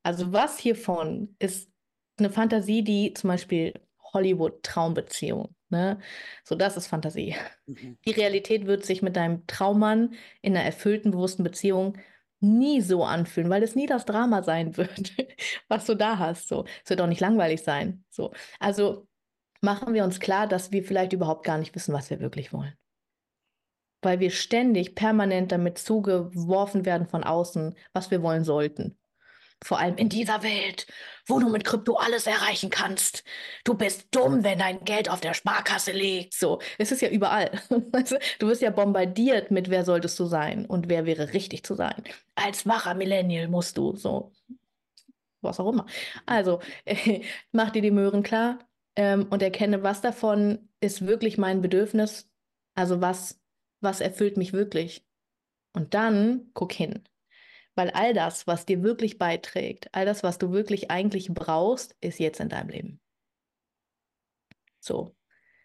[0.02, 1.70] Also was hiervon ist
[2.18, 3.74] eine Fantasie, die zum Beispiel
[4.14, 6.00] Hollywood-Traumbeziehung, ne?
[6.44, 7.36] So, das ist Fantasie.
[7.68, 7.98] Mhm.
[8.06, 11.98] Die Realität wird sich mit deinem Traummann in einer erfüllten, bewussten Beziehung
[12.40, 15.14] nie so anfühlen, weil es nie das Drama sein wird,
[15.68, 16.48] was du da hast.
[16.48, 18.04] So, es wird auch nicht langweilig sein.
[18.10, 19.08] So, also
[19.62, 22.74] machen wir uns klar, dass wir vielleicht überhaupt gar nicht wissen, was wir wirklich wollen
[24.02, 28.98] weil wir ständig permanent damit zugeworfen werden von außen, was wir wollen sollten.
[29.64, 30.88] Vor allem in dieser Welt,
[31.28, 33.24] wo du mit Krypto alles erreichen kannst.
[33.66, 36.34] Du bist dumm, wenn dein Geld auf der Sparkasse liegt.
[36.34, 37.52] So, es ist ja überall.
[37.70, 42.04] du wirst ja bombardiert mit, wer solltest du sein und wer wäre richtig zu sein.
[42.36, 44.32] Als wacher Millennial musst du so,
[45.42, 45.86] was auch immer.
[46.26, 46.62] Also
[47.52, 48.60] mach dir die Möhren klar
[48.96, 52.30] ähm, und erkenne, was davon ist wirklich mein Bedürfnis.
[52.76, 53.40] Also was
[53.82, 55.06] was erfüllt mich wirklich?
[55.74, 57.04] Und dann guck hin.
[57.80, 62.20] Weil all das, was dir wirklich beiträgt, all das, was du wirklich eigentlich brauchst, ist
[62.20, 63.00] jetzt in deinem Leben.
[64.82, 65.16] So.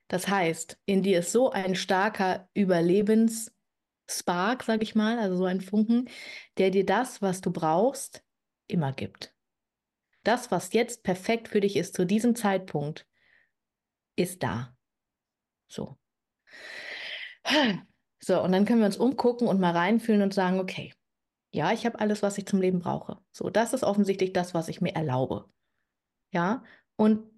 [0.06, 5.60] Das heißt, in dir ist so ein starker Überlebensspark, sag ich mal, also so ein
[5.60, 6.08] Funken,
[6.56, 8.22] der dir das, was du brauchst,
[8.68, 9.34] immer gibt.
[10.22, 13.08] Das, was jetzt perfekt für dich ist zu diesem Zeitpunkt,
[14.14, 14.76] ist da.
[15.66, 15.98] So.
[18.20, 20.92] So, und dann können wir uns umgucken und mal reinfühlen und sagen, okay,
[21.54, 23.18] ja, ich habe alles, was ich zum Leben brauche.
[23.32, 25.48] So, das ist offensichtlich das, was ich mir erlaube.
[26.32, 26.64] Ja,
[26.96, 27.30] und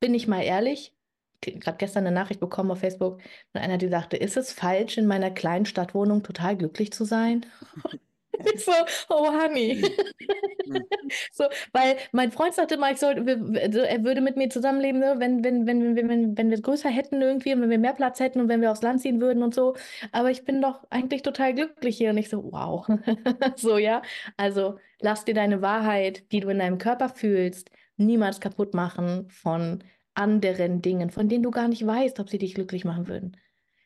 [0.00, 0.96] bin ich mal ehrlich,
[1.42, 3.20] gerade gestern eine Nachricht bekommen auf Facebook
[3.52, 7.46] von einer, die sagte, ist es falsch, in meiner kleinen Stadtwohnung total glücklich zu sein?
[8.44, 8.72] Ich so,
[9.08, 9.82] oh Honey.
[11.32, 13.16] so, weil mein Freund sagte mal, ich soll,
[13.60, 16.62] also er würde mit mir zusammenleben, ne, wenn, wenn, wenn, wenn, wenn, wenn wir es
[16.62, 19.20] größer hätten irgendwie und wenn wir mehr Platz hätten und wenn wir aufs Land ziehen
[19.20, 19.74] würden und so.
[20.12, 22.10] Aber ich bin doch eigentlich total glücklich hier.
[22.10, 22.86] Und ich so, wow.
[23.56, 24.02] so, ja.
[24.36, 29.82] Also lass dir deine Wahrheit, die du in deinem Körper fühlst, niemals kaputt machen von
[30.14, 33.36] anderen Dingen, von denen du gar nicht weißt, ob sie dich glücklich machen würden.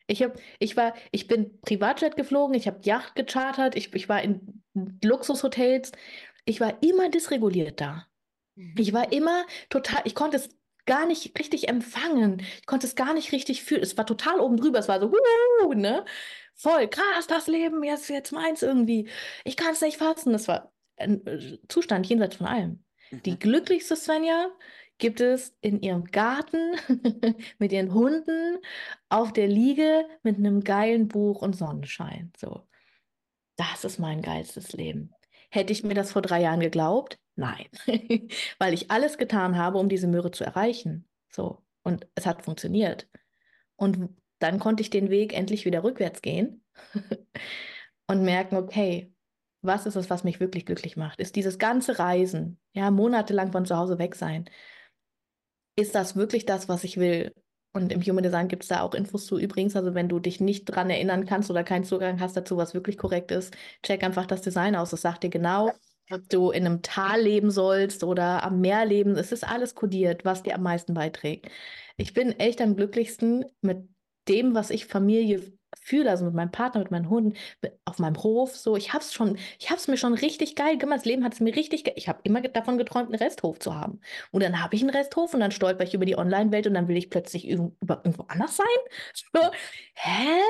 [0.07, 4.23] Ich, hab, ich, war, ich bin Privatjet geflogen, ich habe Yacht gechartert, ich, ich war
[4.23, 4.63] in
[5.03, 5.93] Luxushotels.
[6.45, 8.07] Ich war immer dysreguliert da.
[8.77, 10.49] Ich war immer total, ich konnte es
[10.87, 12.41] gar nicht richtig empfangen.
[12.61, 13.83] Ich konnte es gar nicht richtig fühlen.
[13.83, 14.79] Es war total oben drüber.
[14.79, 15.11] Es war so,
[15.65, 16.05] uh, ne?
[16.55, 19.09] Voll krass, das Leben, jetzt, jetzt meins irgendwie.
[19.45, 20.35] Ich kann es nicht fassen.
[20.35, 22.85] Es war ein Zustand jenseits von allem.
[23.25, 23.39] Die Mhm.
[23.39, 24.51] glücklichste Svenja
[24.99, 26.77] gibt es in ihrem Garten
[27.59, 28.59] mit ihren Hunden
[29.09, 32.33] auf der Liege mit einem geilen Buch und Sonnenschein.
[32.37, 32.67] So,
[33.57, 35.13] das ist mein geilstes Leben.
[35.51, 37.19] Hätte ich mir das vor drei Jahren geglaubt?
[37.37, 37.67] Nein,
[38.59, 41.09] weil ich alles getan habe, um diese Möhre zu erreichen.
[41.31, 43.09] So, und es hat funktioniert.
[43.77, 46.65] Und dann konnte ich den Weg endlich wieder rückwärts gehen
[48.07, 49.13] und merken, okay,
[49.63, 51.21] was ist es, was mich wirklich glücklich macht?
[51.21, 54.45] Ist dieses ganze Reisen, ja, monatelang von zu Hause weg sein,
[55.77, 57.33] ist das wirklich das, was ich will?
[57.73, 59.75] Und im Human Design gibt es da auch Infos zu übrigens.
[59.75, 62.97] Also wenn du dich nicht dran erinnern kannst oder keinen Zugang hast dazu, was wirklich
[62.97, 64.91] korrekt ist, check einfach das Design aus.
[64.91, 65.73] Das sagt dir genau,
[66.11, 69.17] ob du in einem Tal leben sollst oder am Meer leben.
[69.17, 71.49] Es ist alles kodiert, was dir am meisten beiträgt.
[71.97, 73.89] Ich bin echt am glücklichsten mit
[74.29, 77.35] dem, was ich Familie fühle, also mit meinem Partner, mit meinen Hunden,
[77.85, 78.57] auf meinem Hof.
[78.57, 81.01] So, ich hab's schon, ich hab's mir schon richtig geil gemacht.
[81.01, 81.95] Das Leben hat es mir richtig geil.
[81.97, 84.01] Ich habe immer davon geträumt, einen Resthof zu haben.
[84.31, 86.89] Und dann habe ich einen Resthof und dann stolper ich über die Online-Welt und dann
[86.89, 88.67] will ich plötzlich irgend- über, irgendwo anders sein.
[89.33, 89.41] So,
[89.95, 90.41] hä?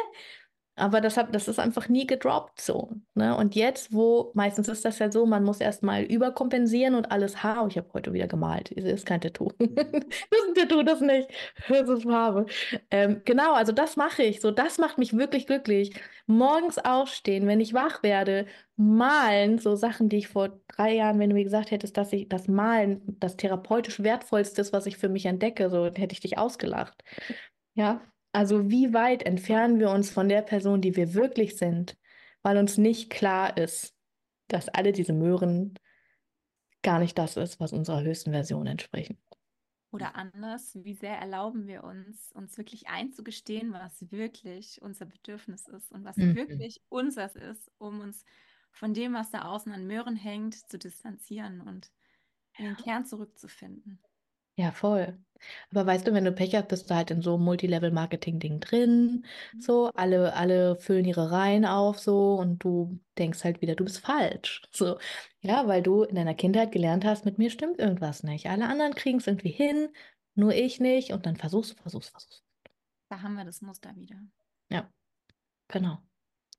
[0.77, 2.91] Aber das, hab, das ist einfach nie gedroppt so.
[3.15, 3.37] Ne?
[3.37, 7.67] Und jetzt, wo, meistens ist das ja so, man muss erstmal überkompensieren und alles Haar.
[7.69, 8.73] Ich habe heute wieder gemalt.
[8.73, 9.51] Es ist kein Tattoo.
[9.59, 11.29] das ist ein Tattoo, das nicht.
[11.69, 12.47] Das ist Farbe.
[12.91, 14.41] Ähm, genau, also das mache ich.
[14.41, 15.95] So, das macht mich wirklich glücklich.
[16.27, 21.31] Morgens aufstehen, wenn ich wach werde, malen, so Sachen, die ich vor drei Jahren, wenn
[21.31, 25.09] du mir gesagt hättest, dass ich das Malen das therapeutisch wertvollste ist, was ich für
[25.09, 27.05] mich entdecke, so hätte ich dich ausgelacht.
[27.75, 28.01] Ja,
[28.35, 31.97] also wie weit entfernen wir uns von der Person, die wir wirklich sind,
[32.42, 33.94] weil uns nicht klar ist,
[34.49, 35.75] dass alle diese Möhren
[36.83, 39.18] gar nicht das ist, was unserer höchsten Version entsprechen.
[39.90, 45.92] Oder anders, wie sehr erlauben wir uns, uns wirklich einzugestehen, was wirklich unser Bedürfnis ist
[45.92, 46.35] und was Mhm.
[46.35, 48.25] wirklich unseres ist, um uns
[48.73, 51.92] von dem, was da außen an Möhren hängt, zu distanzieren und
[52.57, 54.01] in den Kern zurückzufinden.
[54.57, 55.19] Ja, voll.
[55.71, 59.27] Aber weißt du, wenn du Pech hast, bist du halt in so einem Multilevel-Marketing-Ding drin.
[59.59, 63.99] So, alle, alle füllen ihre Reihen auf so und du denkst halt wieder, du bist
[63.99, 64.62] falsch.
[64.73, 64.99] So,
[65.40, 68.47] ja, weil du in deiner Kindheit gelernt hast, mit mir stimmt irgendwas nicht.
[68.49, 69.88] Alle anderen kriegen es irgendwie hin,
[70.35, 71.12] nur ich nicht.
[71.12, 72.45] Und dann versuchst du, versuchst, versuchst.
[73.09, 74.21] Da haben wir das Muster wieder.
[74.71, 74.90] Ja,
[75.69, 75.99] genau.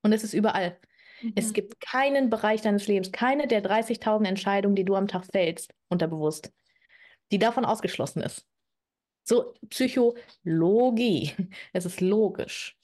[0.02, 0.80] Und es ist überall.
[1.34, 1.54] Es Mhm.
[1.54, 6.52] gibt keinen Bereich deines Lebens, keine der 30.000 Entscheidungen, die du am Tag fällst, unterbewusst,
[7.32, 8.46] die davon ausgeschlossen ist.
[9.24, 11.32] So Psychologie.
[11.72, 12.78] Es ist logisch.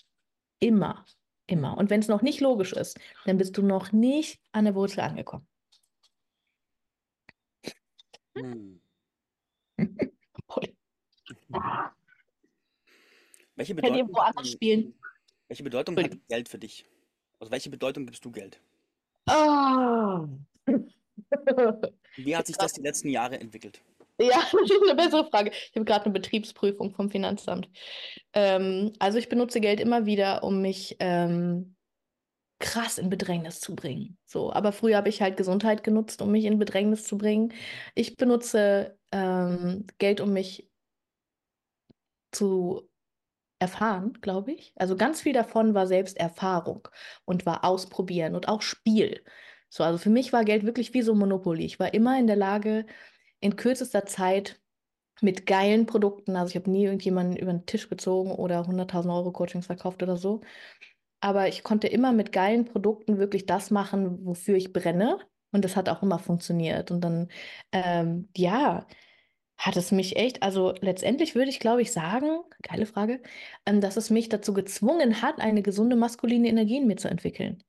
[0.60, 1.04] Immer.
[1.46, 1.76] Immer.
[1.76, 5.00] Und wenn es noch nicht logisch ist, dann bist du noch nicht an der Wurzel
[5.00, 5.46] angekommen.
[8.36, 8.80] Hm.
[13.56, 14.94] Welche Bedeutung, woanders spielen?
[15.48, 16.16] welche Bedeutung hat.
[16.28, 16.86] Geld für dich?
[17.38, 18.58] Also welche Bedeutung gibst du Geld?
[19.26, 20.26] Ah.
[22.16, 23.82] Wie hat sich das die letzten Jahre entwickelt?
[24.18, 25.50] Ja, das ist eine bessere Frage.
[25.50, 27.68] Ich habe gerade eine Betriebsprüfung vom Finanzamt.
[28.32, 31.76] Ähm, also ich benutze Geld immer wieder, um mich ähm,
[32.58, 34.18] krass in Bedrängnis zu bringen.
[34.26, 37.52] So, aber früher habe ich halt Gesundheit genutzt, um mich in Bedrängnis zu bringen.
[37.94, 40.68] Ich benutze ähm, Geld, um mich
[42.30, 42.88] zu
[43.58, 44.72] erfahren, glaube ich.
[44.76, 46.88] Also ganz viel davon war Selbsterfahrung
[47.24, 49.24] und war Ausprobieren und auch Spiel.
[49.68, 51.64] So, also für mich war Geld wirklich wie so Monopoly.
[51.64, 52.86] Ich war immer in der Lage,
[53.42, 54.60] in kürzester Zeit
[55.22, 59.32] mit geilen Produkten, also ich habe nie irgendjemanden über den Tisch gezogen oder 100.000 Euro
[59.32, 60.42] Coachings verkauft oder so,
[61.20, 65.18] aber ich konnte immer mit geilen Produkten wirklich das machen, wofür ich brenne
[65.52, 67.28] und das hat auch immer funktioniert und dann,
[67.72, 68.86] ähm, ja,
[69.58, 73.22] hat es mich echt, also letztendlich würde ich, glaube ich, sagen, geile Frage,
[73.66, 77.62] ähm, dass es mich dazu gezwungen hat, eine gesunde maskuline Energie in mir zu entwickeln.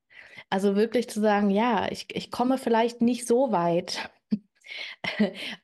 [0.49, 4.09] Also wirklich zu sagen, ja, ich, ich komme vielleicht nicht so weit.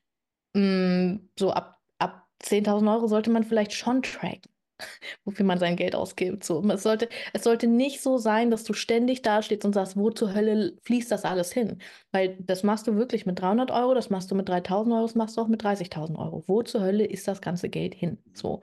[0.54, 4.52] Mm, So ab, ab 10.000 Euro sollte man vielleicht schon tracken,
[5.26, 6.44] wofür man sein Geld ausgibt.
[6.44, 10.10] So, es sollte, es sollte nicht so sein, dass du ständig dastehst und sagst, wo
[10.12, 11.82] zur Hölle fließt das alles hin?
[12.12, 15.16] Weil das machst du wirklich mit 300 Euro, das machst du mit 3.000 Euro, das
[15.16, 16.44] machst du auch mit 30.000 Euro.
[16.48, 18.18] Wo zur Hölle ist das ganze Geld hin?
[18.34, 18.62] So.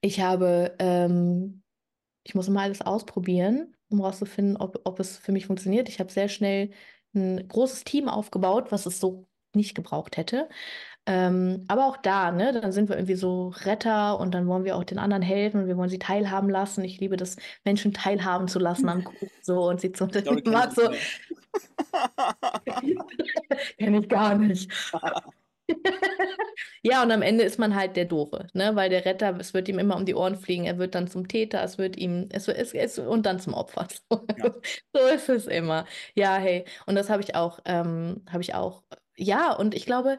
[0.00, 1.62] Ich habe, ähm,
[2.24, 5.90] ich muss immer alles ausprobieren, um herauszufinden, ob, ob es für mich funktioniert.
[5.90, 6.72] Ich habe sehr schnell
[7.14, 9.27] ein großes Team aufgebaut, was es so
[9.58, 10.48] nicht gebraucht hätte.
[11.06, 14.76] Ähm, aber auch da, ne, dann sind wir irgendwie so Retter und dann wollen wir
[14.76, 16.84] auch den anderen helfen und wir wollen sie teilhaben lassen.
[16.84, 20.72] Ich liebe das, Menschen teilhaben zu lassen am Kuchen so und sie zu kenn mag
[20.72, 20.90] so.
[23.78, 24.70] Kenn ich gar nicht.
[26.82, 28.74] Ja, und am Ende ist man halt der Doofe, ne?
[28.76, 31.28] Weil der Retter, es wird ihm immer um die Ohren fliegen, er wird dann zum
[31.28, 33.86] Täter, es wird ihm, es, es, es und dann zum Opfer.
[34.10, 34.52] So, Ja.
[34.92, 35.86] so ist es immer.
[36.14, 38.82] Ja, hey, und das habe ich auch, ähm, habe ich auch
[39.18, 40.18] ja, und ich glaube,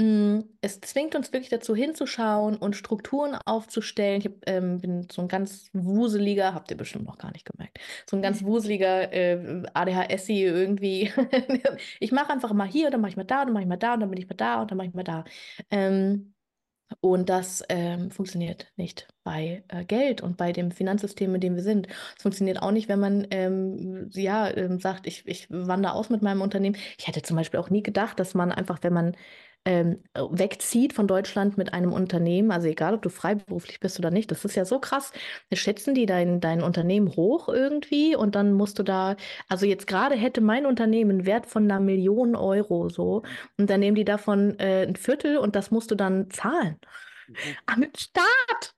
[0.00, 4.20] mh, es zwingt uns wirklich dazu hinzuschauen und Strukturen aufzustellen.
[4.20, 7.78] Ich hab, ähm, bin so ein ganz wuseliger, habt ihr bestimmt noch gar nicht gemerkt,
[8.08, 11.12] so ein ganz wuseliger äh, ADHSi irgendwie.
[12.00, 13.94] ich mache einfach mal hier, dann mache ich mal da, dann mache ich mal da,
[13.94, 15.24] und dann bin ich mal da und dann mache ich mal da.
[15.70, 16.33] Ähm,
[17.00, 21.62] und das ähm, funktioniert nicht bei äh, Geld und bei dem Finanzsystem, in dem wir
[21.62, 21.88] sind.
[22.16, 26.22] Es funktioniert auch nicht, wenn man ähm, ja, ähm, sagt, ich, ich wandere aus mit
[26.22, 26.76] meinem Unternehmen.
[26.98, 29.16] Ich hätte zum Beispiel auch nie gedacht, dass man einfach, wenn man
[29.64, 34.30] ähm, wegzieht von Deutschland mit einem Unternehmen, also egal, ob du freiberuflich bist oder nicht,
[34.30, 35.12] das ist ja so krass.
[35.52, 39.16] Schätzen die dein, dein Unternehmen hoch irgendwie und dann musst du da,
[39.48, 43.22] also jetzt gerade hätte mein Unternehmen einen Wert von einer Million Euro so
[43.58, 46.78] und dann nehmen die davon äh, ein Viertel und das musst du dann zahlen.
[47.28, 47.34] Mhm.
[47.66, 48.74] An den Staat!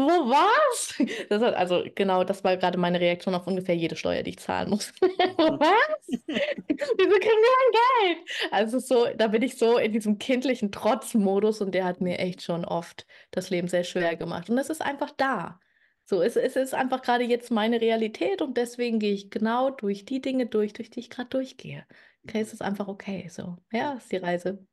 [0.00, 0.94] Wo was?
[1.28, 4.38] Das hat, also genau, das war gerade meine Reaktion auf ungefähr jede Steuer, die ich
[4.38, 4.92] zahlen muss.
[5.00, 6.06] was?
[6.08, 8.30] Wieso kriegen wir ein Geld?
[8.50, 12.42] Also so, da bin ich so in diesem kindlichen Trotzmodus und der hat mir echt
[12.42, 14.48] schon oft das Leben sehr schwer gemacht.
[14.48, 15.60] Und das ist einfach da.
[16.04, 20.04] So, es, es ist einfach gerade jetzt meine Realität und deswegen gehe ich genau durch
[20.04, 21.86] die Dinge durch, durch die ich gerade durchgehe.
[22.24, 23.28] Okay, es ist einfach okay.
[23.28, 24.66] So, ja, ist die Reise.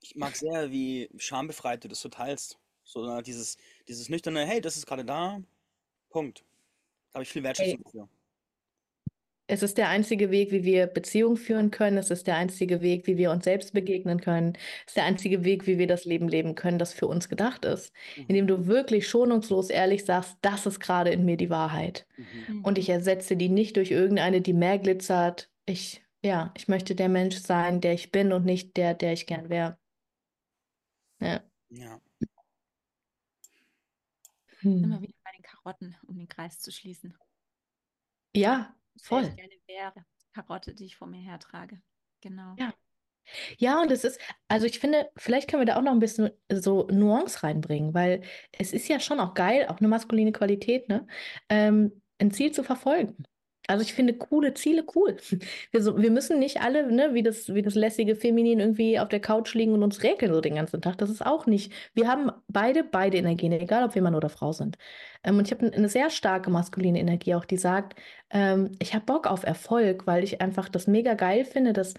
[0.00, 2.58] Ich mag sehr, wie schambefreit du das so teilst.
[2.84, 5.40] So dieses, dieses nüchterne, hey, das ist gerade da.
[6.10, 6.44] Punkt.
[7.12, 8.08] Da habe ich viel Wertschätzung Hey, für.
[9.48, 11.98] es ist der einzige Weg, wie wir Beziehungen führen können.
[11.98, 14.54] Es ist der einzige Weg, wie wir uns selbst begegnen können.
[14.86, 17.64] Es ist der einzige Weg, wie wir das Leben leben können, das für uns gedacht
[17.64, 17.92] ist.
[18.16, 18.26] Mhm.
[18.26, 22.06] Indem du wirklich schonungslos ehrlich sagst, das ist gerade in mir die Wahrheit.
[22.16, 22.64] Mhm.
[22.64, 25.48] Und ich ersetze die nicht durch irgendeine, die mehr glitzert.
[25.64, 29.26] Ich, ja, ich möchte der Mensch sein, der ich bin und nicht der, der ich
[29.26, 29.78] gern wäre.
[31.20, 31.42] Ja.
[31.70, 32.00] Ja.
[34.82, 35.02] Immer Hm.
[35.02, 37.16] wieder bei den Karotten, um den Kreis zu schließen.
[38.34, 38.76] Ja,
[39.08, 39.30] Wer ich voll.
[39.34, 40.04] gerne wäre.
[40.32, 41.80] Karotte, die ich vor mir hertrage.
[42.20, 42.54] Genau.
[42.58, 42.72] Ja.
[43.58, 46.30] Ja, und es ist, also ich finde, vielleicht können wir da auch noch ein bisschen
[46.52, 51.06] so Nuance reinbringen, weil es ist ja schon auch geil, auch eine maskuline Qualität, ne,
[51.48, 53.24] ähm, ein Ziel zu verfolgen.
[53.68, 55.16] Also ich finde coole Ziele cool.
[55.72, 59.08] Wir, so, wir müssen nicht alle, ne, wie das, wie das lässige Feminin irgendwie auf
[59.08, 60.98] der Couch liegen und uns räkeln so den ganzen Tag.
[60.98, 61.72] Das ist auch nicht.
[61.94, 64.76] Wir haben beide, beide Energien, egal ob wir Mann oder Frau sind.
[65.24, 67.96] Ähm, und ich habe eine sehr starke maskuline Energie auch, die sagt,
[68.30, 71.94] ähm, ich habe Bock auf Erfolg, weil ich einfach das mega geil finde, dass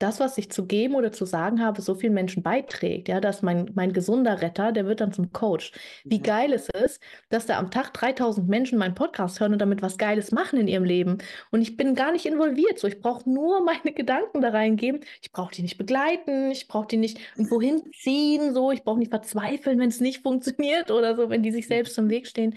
[0.00, 3.08] das, was ich zu geben oder zu sagen habe, so vielen Menschen beiträgt.
[3.08, 5.72] Ja, dass mein, mein gesunder Retter, der wird dann zum Coach.
[6.08, 6.22] Wie Mhm.
[6.22, 9.98] geil es ist, dass da am Tag 3000 Menschen meinen Podcast hören und damit was
[9.98, 11.18] Geiles machen in ihrem Leben.
[11.52, 12.78] Und ich bin gar nicht involviert.
[12.78, 15.02] So, ich brauche nur meine Gedanken da reingeben.
[15.22, 16.50] Ich brauche die nicht begleiten.
[16.50, 18.54] Ich brauche die nicht irgendwo hinziehen.
[18.54, 21.96] So, ich brauche nicht verzweifeln, wenn es nicht funktioniert oder so, wenn die sich selbst
[21.98, 22.56] im Weg stehen.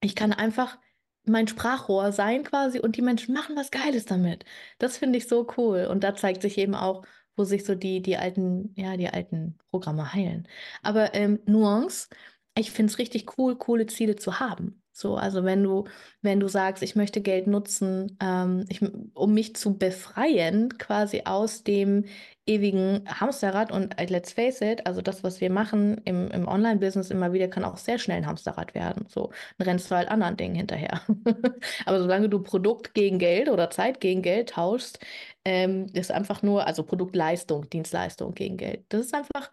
[0.00, 0.78] Ich kann einfach
[1.24, 4.44] mein Sprachrohr sein quasi und die Menschen machen was Geiles damit.
[4.78, 5.86] Das finde ich so cool.
[5.90, 7.04] Und da zeigt sich eben auch,
[7.36, 10.48] wo sich so die, die alten, ja, die alten Programme heilen.
[10.82, 12.08] Aber ähm, Nuance,
[12.56, 14.82] ich finde es richtig cool, coole Ziele zu haben.
[14.94, 15.84] So, also wenn du,
[16.20, 18.82] wenn du sagst, ich möchte Geld nutzen, ähm, ich,
[19.14, 22.04] um mich zu befreien, quasi aus dem
[22.46, 27.10] ewigen Hamsterrad und äh, let's face it, also das, was wir machen im, im Online-Business
[27.10, 29.06] immer wieder, kann auch sehr schnell ein Hamsterrad werden.
[29.08, 31.02] So, dann rennst du halt anderen Dingen hinterher.
[31.86, 34.98] Aber solange du Produkt gegen Geld oder Zeit gegen Geld tauschst,
[35.44, 38.84] ähm, ist einfach nur, also Produktleistung, Dienstleistung gegen Geld.
[38.88, 39.50] Das ist einfach,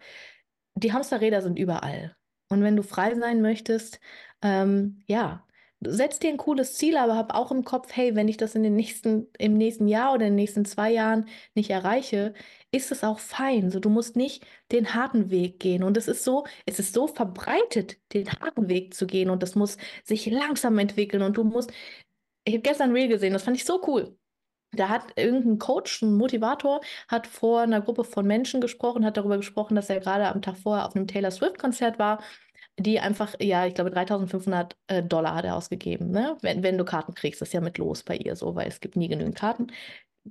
[0.74, 2.16] die Hamsterräder sind überall.
[2.48, 4.00] Und wenn du frei sein möchtest,
[4.42, 5.46] ähm, ja,
[5.80, 8.62] setz dir ein cooles Ziel, aber hab auch im Kopf, hey, wenn ich das in
[8.62, 12.34] den nächsten, im nächsten Jahr oder in den nächsten zwei Jahren nicht erreiche,
[12.70, 13.70] ist es auch fein.
[13.70, 15.82] So, du musst nicht den harten Weg gehen.
[15.82, 19.30] Und es ist so, es ist so verbreitet, den harten Weg zu gehen.
[19.30, 21.22] Und das muss sich langsam entwickeln.
[21.22, 21.72] Und du musst,
[22.44, 24.16] ich habe gestern ein Reel gesehen, das fand ich so cool.
[24.72, 29.36] Da hat irgendein Coach, ein Motivator, hat vor einer Gruppe von Menschen gesprochen, hat darüber
[29.36, 32.22] gesprochen, dass er gerade am Tag vorher auf einem Taylor Swift-Konzert war,
[32.82, 36.36] die einfach, ja, ich glaube, 3500 äh, Dollar hat er ausgegeben, ne?
[36.42, 38.80] Wenn, wenn du Karten kriegst, das ist ja mit los bei ihr so, weil es
[38.80, 39.68] gibt nie genügend Karten.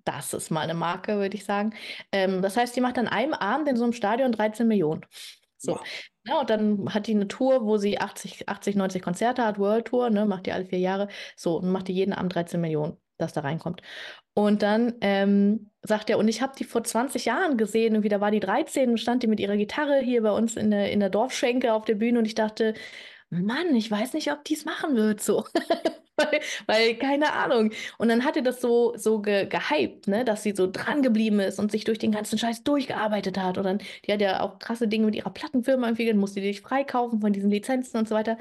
[0.05, 1.73] Das ist mal eine Marke, würde ich sagen.
[2.11, 5.05] Ähm, das heißt, die macht an einem Abend in so einem Stadion 13 Millionen.
[5.57, 5.73] So.
[5.73, 5.81] Wow.
[6.25, 9.85] Ja, und dann hat die eine Tour, wo sie 80, 80, 90 Konzerte hat, World
[9.87, 11.07] Tour, ne, macht die alle vier Jahre.
[11.35, 13.81] So, und macht die jeden Abend 13 Millionen, dass da reinkommt.
[14.39, 18.21] Und dann ähm, sagt er, und ich habe die vor 20 Jahren gesehen, und wieder
[18.21, 21.01] war die 13 und stand die mit ihrer Gitarre hier bei uns in der, in
[21.01, 22.73] der Dorfschenke auf der Bühne und ich dachte,
[23.29, 25.43] Mann, ich weiß nicht, ob die es machen wird, so.
[26.15, 27.71] weil, weil, keine Ahnung.
[27.97, 31.41] Und dann hat er das so, so ge gehypt, ne, dass sie so dran geblieben
[31.41, 33.57] ist und sich durch den ganzen Scheiß durchgearbeitet hat.
[33.57, 36.61] Und dann, die hat ja auch krasse Dinge mit ihrer Plattenfirma entwickelt, musste die sich
[36.61, 38.37] freikaufen von diesen Lizenzen und so weiter.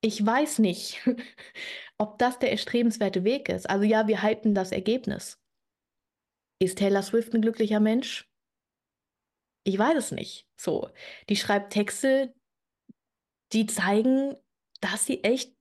[0.00, 1.00] Ich weiß nicht,
[1.98, 3.68] ob das der erstrebenswerte Weg ist.
[3.68, 5.40] Also ja, wir hypen das Ergebnis.
[6.60, 8.28] Ist Taylor Swift ein glücklicher Mensch?
[9.64, 10.46] Ich weiß es nicht.
[10.56, 10.90] So,
[11.28, 12.34] die schreibt Texte,
[13.52, 14.36] die zeigen,
[14.80, 15.54] dass sie echt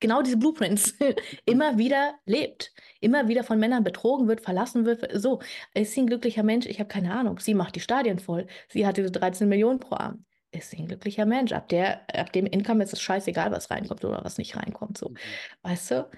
[0.00, 0.94] genau diese Blueprints
[1.44, 5.08] immer wieder lebt, immer wieder von Männern betrogen wird, verlassen wird.
[5.20, 5.40] So,
[5.74, 6.66] ist sie ein glücklicher Mensch?
[6.66, 7.40] Ich habe keine Ahnung.
[7.40, 8.46] Sie macht die Stadien voll.
[8.68, 10.24] Sie hat diese 13 Millionen pro Abend.
[10.50, 11.52] Ist ein glücklicher Mensch?
[11.52, 14.96] Ab, der, ab dem Income ist es scheißegal, was reinkommt oder was nicht reinkommt.
[14.98, 15.16] So, Mhm.
[15.62, 16.10] weißt du?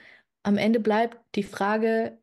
[0.43, 2.19] Am Ende bleibt die Frage,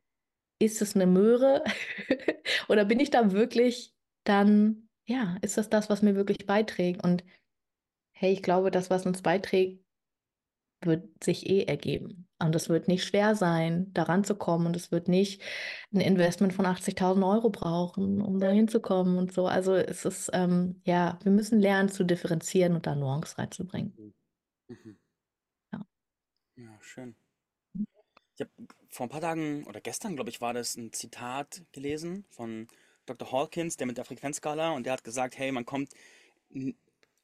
[0.59, 1.63] ist es eine Möhre
[2.69, 3.93] oder bin ich da wirklich
[4.23, 7.03] dann, ja, ist das das, was mir wirklich beiträgt?
[7.03, 7.23] Und
[8.11, 9.83] hey, ich glaube, das, was uns beiträgt,
[10.81, 12.27] wird sich eh ergeben.
[12.39, 14.67] Und es wird nicht schwer sein, daran zu kommen.
[14.67, 15.41] Und es wird nicht
[15.93, 19.47] ein Investment von 80.000 Euro brauchen, um da hinzukommen und so.
[19.47, 24.13] Also es ist, ähm, ja, wir müssen lernen zu differenzieren und da Nuance reinzubringen.
[24.67, 24.99] Mhm.
[25.73, 25.85] Ja.
[26.57, 27.15] Ja, schön.
[28.35, 28.51] Ich habe
[28.89, 32.67] vor ein paar Tagen oder gestern, glaube ich, war das ein Zitat gelesen von
[33.07, 33.31] Dr.
[33.31, 35.91] Hawkins, der mit der Frequenzskala, und der hat gesagt, hey, man kommt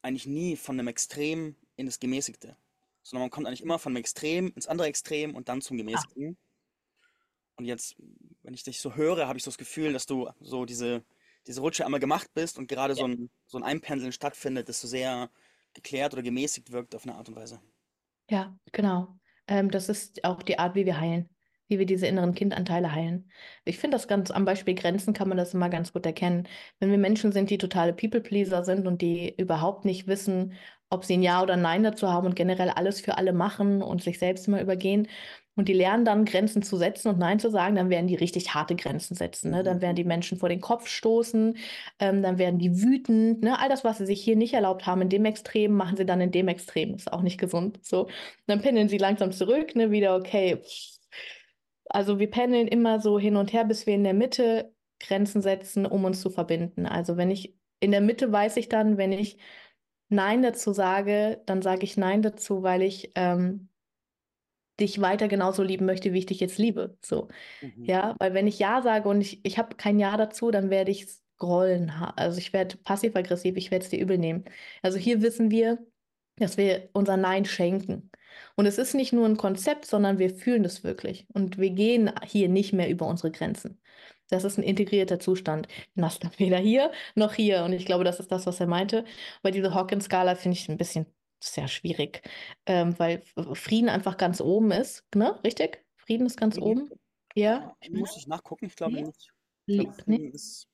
[0.02, 2.56] eigentlich nie von einem Extrem in das Gemäßigte,
[3.04, 6.36] sondern man kommt eigentlich immer von einem Extrem ins andere Extrem und dann zum Gemäßigten.
[7.56, 7.94] Und jetzt,
[8.42, 11.04] wenn ich dich so höre, habe ich so das Gefühl, dass du so diese,
[11.46, 14.88] diese Rutsche einmal gemacht bist und gerade so ein, so ein Einpendeln stattfindet, das so
[14.88, 15.30] sehr
[15.74, 17.60] geklärt oder gemäßigt wirkt auf eine Art und Weise.
[18.28, 19.18] Ja, genau.
[19.46, 21.28] Ähm, das ist auch die Art, wie wir heilen,
[21.68, 23.30] wie wir diese inneren Kindanteile heilen.
[23.64, 26.48] Ich finde das ganz am Beispiel Grenzen kann man das immer ganz gut erkennen.
[26.78, 30.54] Wenn wir Menschen sind, die totale People-Pleaser sind und die überhaupt nicht wissen,
[30.94, 33.82] ob sie ein Ja oder ein Nein dazu haben und generell alles für alle machen
[33.82, 35.08] und sich selbst immer übergehen
[35.56, 38.54] und die lernen dann Grenzen zu setzen und Nein zu sagen, dann werden die richtig
[38.54, 39.50] harte Grenzen setzen.
[39.52, 39.62] Ne?
[39.62, 39.80] Dann Mhm.
[39.80, 41.56] werden die Menschen vor den Kopf stoßen,
[42.00, 43.42] ähm, dann werden die wütend.
[43.42, 43.58] Ne?
[43.58, 46.20] All das, was sie sich hier nicht erlaubt haben in dem Extrem, machen sie dann
[46.20, 46.94] in dem Extrem.
[46.94, 47.78] Ist auch nicht gesund.
[47.82, 48.08] So,
[48.46, 49.90] dann pendeln sie langsam zurück, ne?
[49.92, 50.60] wieder okay.
[51.88, 55.86] Also wir pendeln immer so hin und her, bis wir in der Mitte Grenzen setzen,
[55.86, 56.86] um uns zu verbinden.
[56.86, 59.38] Also wenn ich in der Mitte weiß ich dann, wenn ich
[60.08, 63.68] Nein dazu sage, dann sage ich Nein dazu, weil ich ähm,
[64.80, 66.98] dich weiter genauso lieben möchte, wie ich dich jetzt liebe.
[67.04, 67.28] So,
[67.62, 67.84] Mhm.
[67.84, 70.90] ja, weil wenn ich Ja sage und ich, ich habe kein Ja dazu, dann werde
[70.90, 71.06] ich
[71.38, 71.90] grollen.
[71.90, 74.44] Also ich werde passiv-aggressiv, ich werde es dir übel nehmen.
[74.82, 75.84] Also hier wissen wir,
[76.36, 78.10] dass wir unser Nein schenken.
[78.56, 81.26] Und es ist nicht nur ein Konzept, sondern wir fühlen das wirklich.
[81.32, 83.80] Und wir gehen hier nicht mehr über unsere Grenzen.
[84.30, 85.68] Das ist ein integrierter Zustand.
[85.94, 87.64] Du hast dann weder hier noch hier.
[87.64, 89.04] Und ich glaube, das ist das, was er meinte.
[89.42, 91.06] Weil diese Hawkins-Skala finde ich ein bisschen
[91.42, 92.22] sehr schwierig,
[92.66, 95.04] ähm, weil Frieden einfach ganz oben ist.
[95.14, 95.38] Ne?
[95.44, 95.84] Richtig?
[95.96, 96.62] Frieden ist ganz Mhm.
[96.62, 96.90] oben.
[97.34, 98.66] Ja, ich Muss ich nachgucken?
[98.66, 99.02] Ich glaube Nee.
[99.02, 99.32] nicht.
[99.66, 100.16] Ich glaube, Lieb, nee.
[100.16, 100.68] Frieden ist.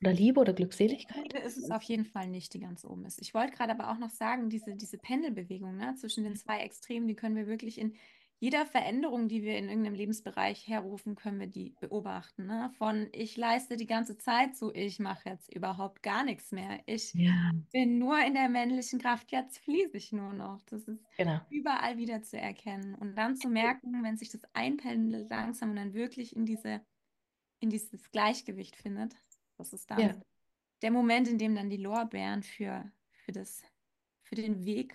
[0.00, 1.24] Oder Liebe oder Glückseligkeit.
[1.24, 3.20] Liebe ist es auf jeden Fall nicht, die ganz oben ist.
[3.20, 7.08] Ich wollte gerade aber auch noch sagen, diese, diese Pendelbewegung ne, zwischen den zwei Extremen,
[7.08, 7.96] die können wir wirklich in
[8.40, 12.46] jeder Veränderung, die wir in irgendeinem Lebensbereich herrufen, können wir die beobachten.
[12.46, 12.70] Ne?
[12.78, 16.80] Von ich leiste die ganze Zeit zu, ich mache jetzt überhaupt gar nichts mehr.
[16.86, 20.62] Ich Ja, bin nur in der männlichen Kraft, jetzt fließe ich nur noch.
[20.62, 21.40] Das ist genau.
[21.50, 22.94] überall wieder zu erkennen.
[22.94, 26.82] Und dann zu merken, wenn sich das einpendelt langsam und dann wirklich in diese,
[27.60, 29.16] in dieses Gleichgewicht findet,
[29.58, 30.22] das ist dann Ja.
[30.82, 33.62] der Moment, in dem dann die Lorbeeren für, für, das,
[34.24, 34.94] für den Weg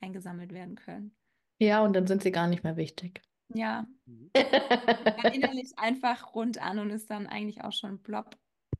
[0.00, 1.16] eingesammelt werden können.
[1.64, 3.22] Ja, und dann sind sie gar nicht mehr wichtig.
[3.54, 4.30] Ja, Mhm.
[4.34, 8.36] dann innerlich einfach rund an und ist dann eigentlich auch schon plopp.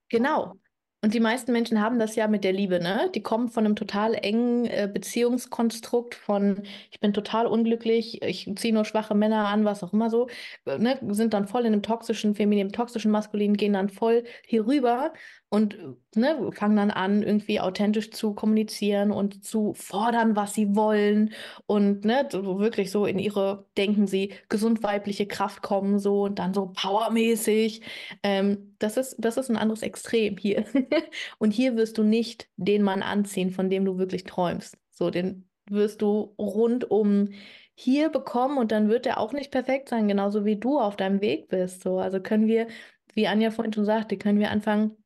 [0.09, 0.55] Genau.
[1.03, 3.11] Und die meisten Menschen haben das ja mit der Liebe, ne?
[3.15, 8.73] Die kommen von einem total engen äh, Beziehungskonstrukt von, ich bin total unglücklich, ich ziehe
[8.73, 10.29] nur schwache Männer an, was auch immer so,
[10.65, 10.99] äh, ne?
[11.11, 15.13] Sind dann voll in einem toxischen Feminin, toxischen Maskulin, gehen dann voll hier rüber
[15.55, 15.79] und
[16.17, 21.33] ne, fangen dann an, irgendwie authentisch zu kommunizieren und zu fordern, was sie wollen
[21.67, 26.41] und ne, so wirklich so in ihre, denken sie, gesund weibliche Kraft kommen, so und
[26.41, 27.83] dann so powermäßig.
[28.25, 30.65] Ähm, das ist, das ist ein anderes Extrem hier.
[31.39, 34.77] Und hier wirst du nicht den Mann anziehen, von dem du wirklich träumst.
[34.91, 37.29] So, den wirst du rundum
[37.75, 41.21] hier bekommen und dann wird er auch nicht perfekt sein, genauso wie du auf deinem
[41.21, 41.83] Weg bist.
[41.83, 42.67] So, also können wir,
[43.15, 44.97] wie Anja vorhin schon sagte, können wir anfangen,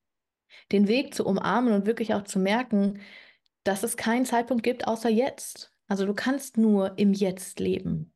[0.73, 3.01] den Weg zu umarmen und wirklich auch zu merken,
[3.65, 5.73] dass es keinen Zeitpunkt gibt außer jetzt.
[5.89, 8.13] Also du kannst nur im Jetzt leben.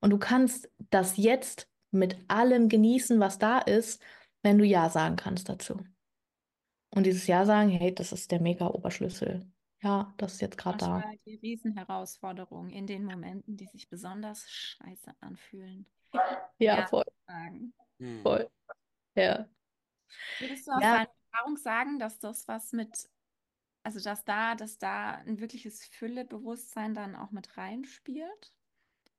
[0.00, 4.02] Und du kannst das Jetzt mit allem genießen, was da ist,
[4.42, 5.80] wenn du Ja sagen kannst dazu.
[6.90, 9.46] Und dieses Ja sagen, hey, das ist der Mega-Oberschlüssel.
[9.82, 10.88] Ja, das ist jetzt gerade da.
[10.88, 15.86] Manchmal die Riesenherausforderung in den Momenten, die sich besonders scheiße anfühlen.
[16.58, 16.86] Ja, Ja.
[16.86, 17.74] voll, Sagen.
[17.98, 18.22] Mhm.
[18.22, 18.50] voll.
[19.14, 19.48] Ja.
[20.38, 21.06] Würdest du aus Ja.
[21.34, 23.08] Erfahrung sagen, dass das was mit,
[23.82, 28.52] also dass da, dass da ein wirkliches Füllebewusstsein dann auch mit reinspielt?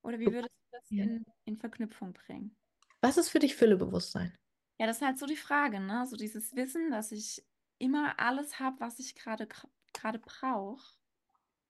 [0.01, 2.55] Oder wie würdest du das in, in Verknüpfung bringen?
[3.01, 4.35] Was ist für dich Füllebewusstsein?
[4.79, 6.05] Ja, das ist halt so die Frage, ne?
[6.05, 7.45] So dieses Wissen, dass ich
[7.77, 9.47] immer alles habe, was ich gerade
[9.93, 10.97] gerade brauche,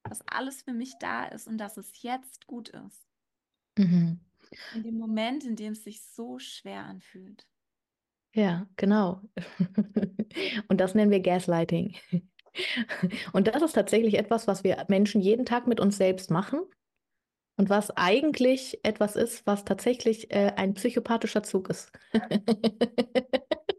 [0.03, 3.05] dass alles für mich da ist und dass es jetzt gut ist.
[3.77, 4.19] Mhm.
[4.73, 7.47] In dem Moment, in dem es sich so schwer anfühlt.
[8.35, 9.21] Ja, genau.
[10.67, 11.95] Und das nennen wir Gaslighting.
[13.33, 16.59] Und das ist tatsächlich etwas, was wir Menschen jeden Tag mit uns selbst machen
[17.57, 21.91] und was eigentlich etwas ist, was tatsächlich äh, ein psychopathischer Zug ist.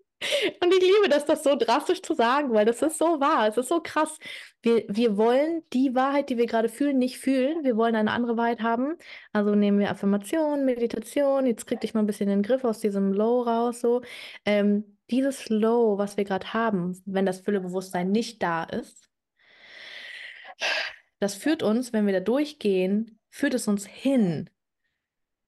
[0.62, 3.58] Und ich liebe das, das so drastisch zu sagen, weil das ist so wahr, es
[3.58, 4.18] ist so krass.
[4.62, 7.64] Wir, wir wollen die Wahrheit, die wir gerade fühlen, nicht fühlen.
[7.64, 8.96] Wir wollen eine andere Wahrheit haben.
[9.32, 11.46] Also nehmen wir Affirmation, Meditation.
[11.46, 13.80] Jetzt krieg dich mal ein bisschen den Griff aus diesem Low raus.
[13.80, 14.02] So.
[14.46, 19.08] Ähm, dieses Low, was wir gerade haben, wenn das Füllebewusstsein nicht da ist,
[21.20, 24.50] das führt uns, wenn wir da durchgehen, führt es uns hin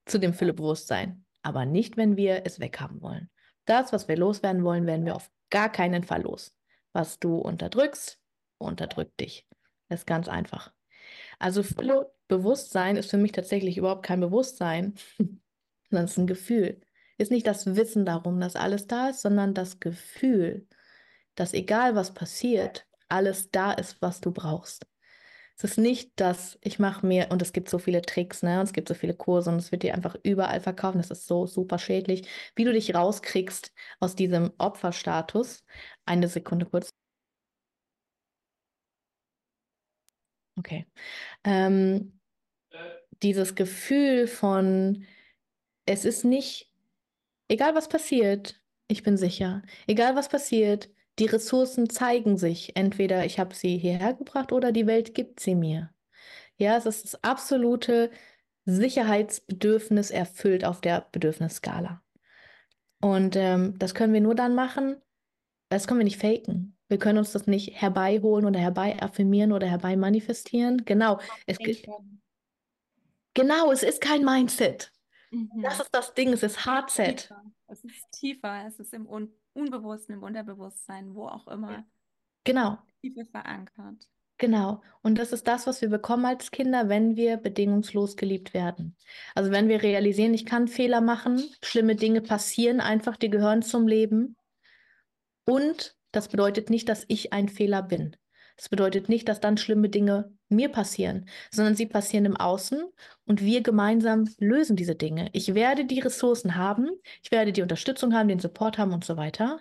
[0.06, 1.24] zu dem Füllebewusstsein.
[1.42, 3.30] Aber nicht, wenn wir es weghaben wollen.
[3.68, 6.56] Das, was wir loswerden wollen, werden wir auf gar keinen Fall los.
[6.92, 8.18] Was du unterdrückst,
[8.56, 9.46] unterdrückt dich.
[9.88, 10.72] Das ist ganz einfach.
[11.38, 11.62] Also
[12.28, 16.80] Bewusstsein ist für mich tatsächlich überhaupt kein Bewusstsein, sondern es ist ein Gefühl.
[17.18, 20.66] Ist nicht das Wissen darum, dass alles da ist, sondern das Gefühl,
[21.34, 24.86] dass egal was passiert, alles da ist, was du brauchst.
[25.58, 28.66] Es ist nicht, dass ich mache mir, und es gibt so viele Tricks, ne, und
[28.66, 30.98] es gibt so viele Kurse und es wird dir einfach überall verkaufen.
[30.98, 35.64] Das ist so super schädlich, wie du dich rauskriegst aus diesem Opferstatus.
[36.06, 36.90] Eine Sekunde kurz.
[40.58, 40.86] Okay.
[41.44, 42.20] Ähm,
[43.22, 45.04] dieses Gefühl von,
[45.86, 46.72] es ist nicht,
[47.48, 49.62] egal was passiert, ich bin sicher.
[49.86, 52.76] Egal was passiert, die Ressourcen zeigen sich.
[52.76, 55.90] Entweder ich habe sie hierher gebracht oder die Welt gibt sie mir.
[56.56, 58.10] Ja, es ist das absolute
[58.64, 62.02] Sicherheitsbedürfnis erfüllt auf der Bedürfnisskala.
[63.00, 65.00] Und ähm, das können wir nur dann machen,
[65.68, 66.76] das können wir nicht faken.
[66.88, 70.84] Wir können uns das nicht herbeiholen oder herbei affirmieren oder herbei manifestieren.
[70.84, 71.20] Genau.
[71.46, 71.58] Es,
[73.34, 74.90] genau, es ist kein Mindset.
[75.30, 75.62] Mhm.
[75.62, 77.30] Das ist das Ding, es ist Hardset.
[77.66, 81.84] Es ist tiefer, es ist im Un Unbewussten, im Unterbewusstsein, wo auch immer.
[82.44, 82.78] Genau.
[83.00, 84.08] Tiefer verankert.
[84.38, 84.82] Genau.
[85.02, 88.96] Und das ist das, was wir bekommen als Kinder, wenn wir bedingungslos geliebt werden.
[89.34, 93.88] Also wenn wir realisieren, ich kann Fehler machen, schlimme Dinge passieren einfach, die gehören zum
[93.88, 94.36] Leben.
[95.44, 98.16] Und das bedeutet nicht, dass ich ein Fehler bin.
[98.58, 102.82] Das bedeutet nicht, dass dann schlimme Dinge mir passieren, sondern sie passieren im Außen
[103.24, 105.30] und wir gemeinsam lösen diese Dinge.
[105.32, 106.90] Ich werde die Ressourcen haben,
[107.22, 109.60] ich werde die Unterstützung haben, den Support haben und so weiter,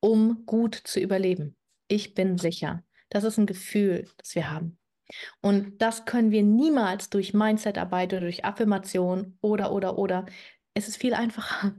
[0.00, 1.56] um gut zu überleben.
[1.88, 2.84] Ich bin sicher.
[3.08, 4.78] Das ist ein Gefühl, das wir haben.
[5.40, 10.26] Und das können wir niemals durch Mindset-Arbeit oder durch Affirmation oder, oder, oder.
[10.74, 11.74] Es ist viel einfacher.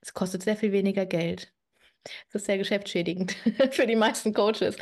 [0.00, 1.52] Es kostet sehr viel weniger Geld.
[2.28, 3.32] Es ist sehr geschäftsschädigend
[3.70, 4.76] für die meisten Coaches.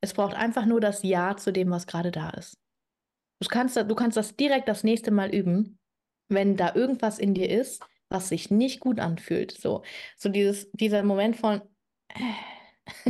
[0.00, 2.58] Es braucht einfach nur das Ja zu dem, was gerade da ist.
[3.40, 5.78] Du kannst, du kannst das direkt das nächste Mal üben,
[6.28, 9.52] wenn da irgendwas in dir ist, was sich nicht gut anfühlt.
[9.52, 9.82] So,
[10.16, 11.62] so dieses, dieser Moment von,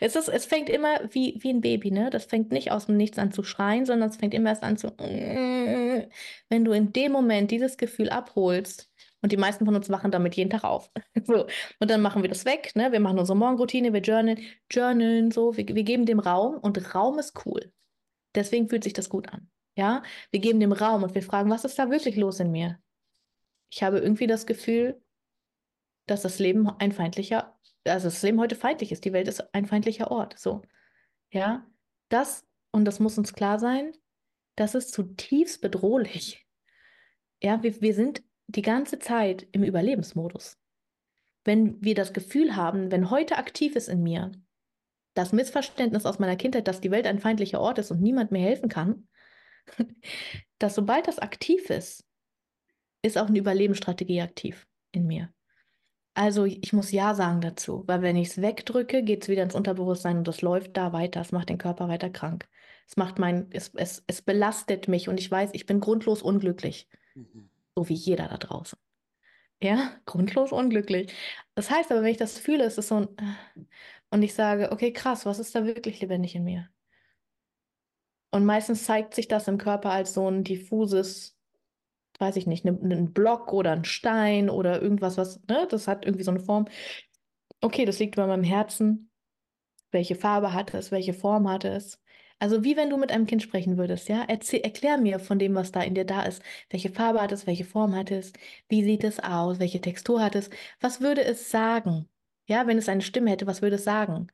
[0.00, 2.10] es, ist, es fängt immer wie, wie ein Baby, ne?
[2.10, 4.76] Das fängt nicht aus dem Nichts an zu schreien, sondern es fängt immer erst an
[4.76, 4.92] zu.
[4.98, 8.90] Wenn du in dem Moment dieses Gefühl abholst,
[9.22, 10.90] und die meisten von uns wachen damit jeden Tag auf.
[11.24, 11.46] so.
[11.78, 12.92] Und dann machen wir das weg, ne?
[12.92, 14.38] Wir machen unsere Morgenroutine, wir journalen,
[14.70, 17.72] journalen so, wir, wir geben dem Raum und Raum ist cool.
[18.34, 19.48] Deswegen fühlt sich das gut an.
[19.76, 22.78] Ja, wir geben dem Raum und wir fragen, was ist da wirklich los in mir?
[23.70, 25.00] Ich habe irgendwie das Gefühl,
[26.06, 27.56] dass das Leben ein feindlicher,
[27.86, 29.04] also das Leben heute feindlich ist.
[29.04, 30.38] Die Welt ist ein feindlicher Ort.
[30.38, 30.62] So,
[31.30, 31.66] ja,
[32.08, 33.92] das und das muss uns klar sein.
[34.56, 36.46] Das ist zutiefst bedrohlich.
[37.42, 40.58] Ja, wir, wir sind die ganze Zeit im Überlebensmodus.
[41.44, 44.32] Wenn wir das Gefühl haben, wenn heute aktiv ist in mir,
[45.14, 48.40] das Missverständnis aus meiner Kindheit, dass die Welt ein feindlicher Ort ist und niemand mir
[48.40, 49.08] helfen kann,
[50.58, 52.04] dass sobald das aktiv ist,
[53.02, 55.32] ist auch eine Überlebensstrategie aktiv in mir.
[56.14, 59.54] Also ich muss Ja sagen dazu, weil wenn ich es wegdrücke, geht es wieder ins
[59.54, 61.20] Unterbewusstsein und das läuft da weiter.
[61.20, 62.48] Es macht den Körper weiter krank.
[62.86, 66.88] Es macht mein, es, es, es belastet mich und ich weiß, ich bin grundlos unglücklich.
[67.14, 67.48] Mhm.
[67.76, 68.78] So wie jeder da draußen.
[69.62, 71.12] Ja, grundlos unglücklich.
[71.54, 73.08] Das heißt aber, wenn ich das fühle, ist es so ein.
[74.10, 76.68] Und ich sage, okay, krass, was ist da wirklich lebendig in mir?
[78.30, 81.38] Und meistens zeigt sich das im Körper als so ein diffuses,
[82.18, 86.04] weiß ich nicht, ein ne, Block oder ein Stein oder irgendwas, was, ne, das hat
[86.04, 86.66] irgendwie so eine Form.
[87.60, 89.10] Okay, das liegt bei meinem Herzen.
[89.92, 90.90] Welche Farbe hat es?
[90.90, 92.01] Welche Form hat es?
[92.42, 94.24] Also wie wenn du mit einem Kind sprechen würdest, ja?
[94.26, 96.42] Erzähl, erklär mir von dem, was da in dir da ist.
[96.70, 97.46] Welche Farbe hat es?
[97.46, 98.32] Welche Form hat es?
[98.68, 99.60] Wie sieht es aus?
[99.60, 100.50] Welche Textur hat es?
[100.80, 102.08] Was würde es sagen?
[102.46, 104.26] Ja, wenn es eine Stimme hätte, was würde es sagen?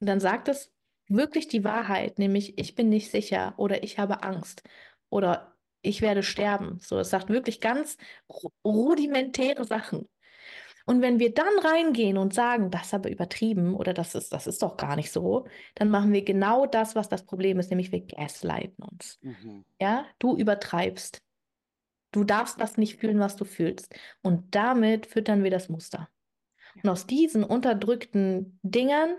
[0.00, 0.72] Und dann sagt es
[1.08, 4.62] wirklich die Wahrheit, nämlich ich bin nicht sicher oder ich habe Angst
[5.10, 6.78] oder ich werde sterben.
[6.80, 7.96] So, es sagt wirklich ganz
[8.64, 10.08] rudimentäre Sachen.
[10.88, 14.46] Und wenn wir dann reingehen und sagen, das ist aber übertrieben oder das ist, das
[14.46, 17.92] ist doch gar nicht so, dann machen wir genau das, was das Problem ist, nämlich
[17.92, 19.18] wir gaslighten uns.
[19.20, 19.66] Mhm.
[19.78, 21.22] Ja, du übertreibst.
[22.10, 23.94] Du darfst das nicht fühlen, was du fühlst.
[24.22, 26.08] Und damit füttern wir das Muster.
[26.82, 29.10] Und aus diesen unterdrückten Dingern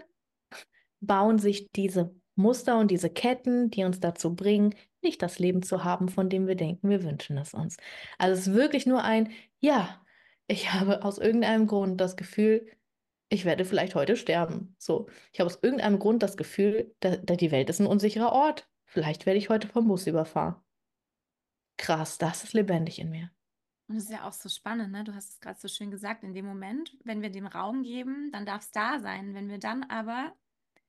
[1.01, 5.83] bauen sich diese Muster und diese Ketten, die uns dazu bringen, nicht das Leben zu
[5.83, 7.77] haben, von dem wir denken, wir wünschen es uns.
[8.17, 10.01] Also es ist wirklich nur ein, ja,
[10.49, 12.67] ich habe aus irgendeinem Grund das Gefühl,
[13.29, 14.75] ich werde vielleicht heute sterben.
[14.79, 18.31] So, ich habe aus irgendeinem Grund das Gefühl, da, da die Welt ist ein unsicherer
[18.31, 18.67] Ort.
[18.85, 20.55] Vielleicht werde ich heute vom Bus überfahren.
[21.77, 23.31] Krass, das ist lebendig in mir.
[23.87, 25.03] Und das ist ja auch so spannend, ne?
[25.03, 28.31] Du hast es gerade so schön gesagt, in dem Moment, wenn wir dem Raum geben,
[28.31, 29.35] dann darf es da sein.
[29.35, 30.35] Wenn wir dann aber,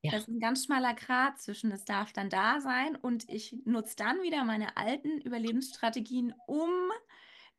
[0.00, 0.12] ja.
[0.12, 3.96] das ist ein ganz schmaler Grat zwischen, es darf dann da sein und ich nutze
[3.96, 6.70] dann wieder meine alten Überlebensstrategien, um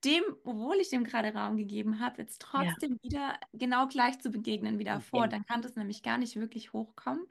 [0.03, 3.09] dem, obwohl ich dem gerade Raum gegeben habe, jetzt trotzdem ja.
[3.09, 5.21] wieder genau gleich zu begegnen wie davor.
[5.21, 5.29] Okay.
[5.29, 7.25] Dann kann das nämlich gar nicht wirklich hochkommen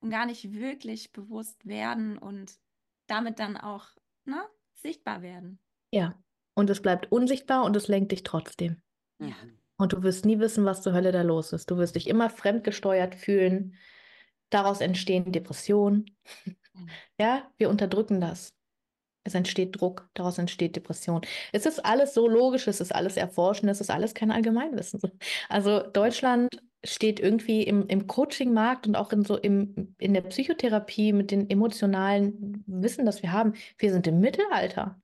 [0.00, 2.58] und gar nicht wirklich bewusst werden und
[3.06, 3.86] damit dann auch
[4.24, 4.42] ne,
[4.74, 5.58] sichtbar werden.
[5.92, 6.18] Ja,
[6.54, 8.82] und es bleibt unsichtbar und es lenkt dich trotzdem.
[9.18, 9.34] Ja.
[9.76, 11.70] Und du wirst nie wissen, was zur Hölle da los ist.
[11.70, 13.76] Du wirst dich immer fremdgesteuert fühlen.
[14.50, 16.16] Daraus entstehen Depressionen.
[16.44, 16.56] Mhm.
[17.20, 18.54] Ja, wir unterdrücken das.
[19.24, 21.20] Es entsteht Druck, daraus entsteht Depression.
[21.52, 25.00] Es ist alles so logisch, es ist alles erforschen, es ist alles kein Allgemeinwissen.
[25.48, 26.48] Also Deutschland
[26.84, 31.48] steht irgendwie im, im Coaching-Markt und auch in, so im, in der Psychotherapie mit dem
[31.48, 33.54] emotionalen Wissen, das wir haben.
[33.78, 35.00] Wir sind im Mittelalter.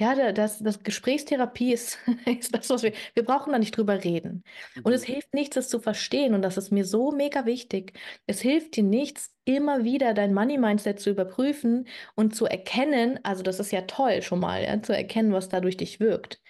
[0.00, 4.44] Ja, das, das Gesprächstherapie ist, ist das, was wir, wir brauchen da nicht drüber reden.
[4.82, 5.12] Und es mhm.
[5.12, 6.32] hilft nichts, es zu verstehen.
[6.32, 7.92] Und das ist mir so mega wichtig.
[8.26, 13.60] Es hilft dir nichts, immer wieder dein Money-Mindset zu überprüfen und zu erkennen, also das
[13.60, 16.40] ist ja toll schon mal, ja, zu erkennen, was da durch dich wirkt.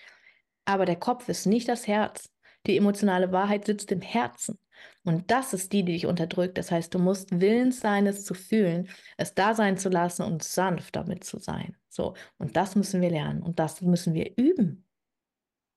[0.65, 2.31] Aber der Kopf ist nicht das Herz.
[2.69, 4.60] Die emotionale Wahrheit sitzt im Herzen.
[5.05, 6.59] Und das ist die, die dich unterdrückt.
[6.59, 10.43] Das heißt, du musst willens sein, es zu fühlen, es da sein zu lassen und
[10.43, 11.77] sanft damit zu sein.
[11.89, 12.15] So.
[12.39, 14.87] Und das müssen wir lernen und das müssen wir üben.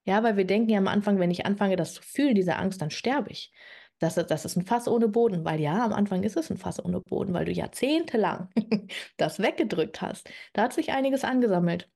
[0.06, 2.82] Ja, weil wir denken ja am Anfang, wenn ich anfange, das zu fühlen, diese Angst,
[2.82, 3.54] dann sterbe ich.
[4.00, 6.84] Das, das ist ein Fass ohne Boden, weil ja, am Anfang ist es ein Fass
[6.84, 8.50] ohne Boden, weil du jahrzehntelang
[9.18, 10.30] das weggedrückt hast.
[10.52, 11.90] Da hat sich einiges angesammelt.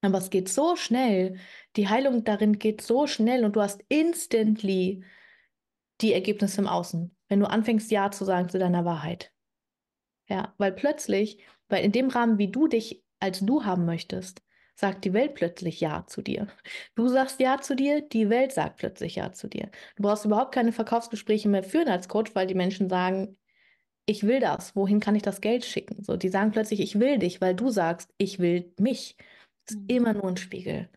[0.00, 1.38] Aber es geht so schnell,
[1.74, 5.02] die Heilung darin geht so schnell und du hast instantly
[6.00, 9.32] die Ergebnisse im Außen, wenn du anfängst, Ja zu sagen zu deiner Wahrheit.
[10.28, 11.38] Ja, weil plötzlich,
[11.68, 14.42] weil in dem Rahmen, wie du dich als du haben möchtest,
[14.74, 16.46] sagt die Welt plötzlich Ja zu dir.
[16.94, 19.70] Du sagst Ja zu dir, die Welt sagt plötzlich Ja zu dir.
[19.96, 23.36] Du brauchst überhaupt keine Verkaufsgespräche mehr führen als Coach, weil die Menschen sagen,
[24.06, 26.02] ich will das, wohin kann ich das Geld schicken?
[26.04, 29.16] So, die sagen plötzlich, ich will dich, weil du sagst, ich will mich.
[29.66, 29.88] Das ist mhm.
[29.88, 30.88] immer nur ein Spiegel.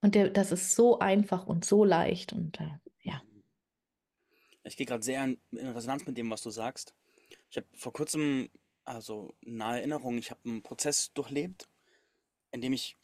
[0.00, 2.70] Und der, das ist so einfach und so leicht und äh.
[4.64, 6.94] Ich gehe gerade sehr in, in Resonanz mit dem, was du sagst.
[7.50, 8.50] Ich habe vor kurzem,
[8.84, 11.68] also nahe Erinnerung, ich habe einen Prozess durchlebt,
[12.50, 12.96] in dem ich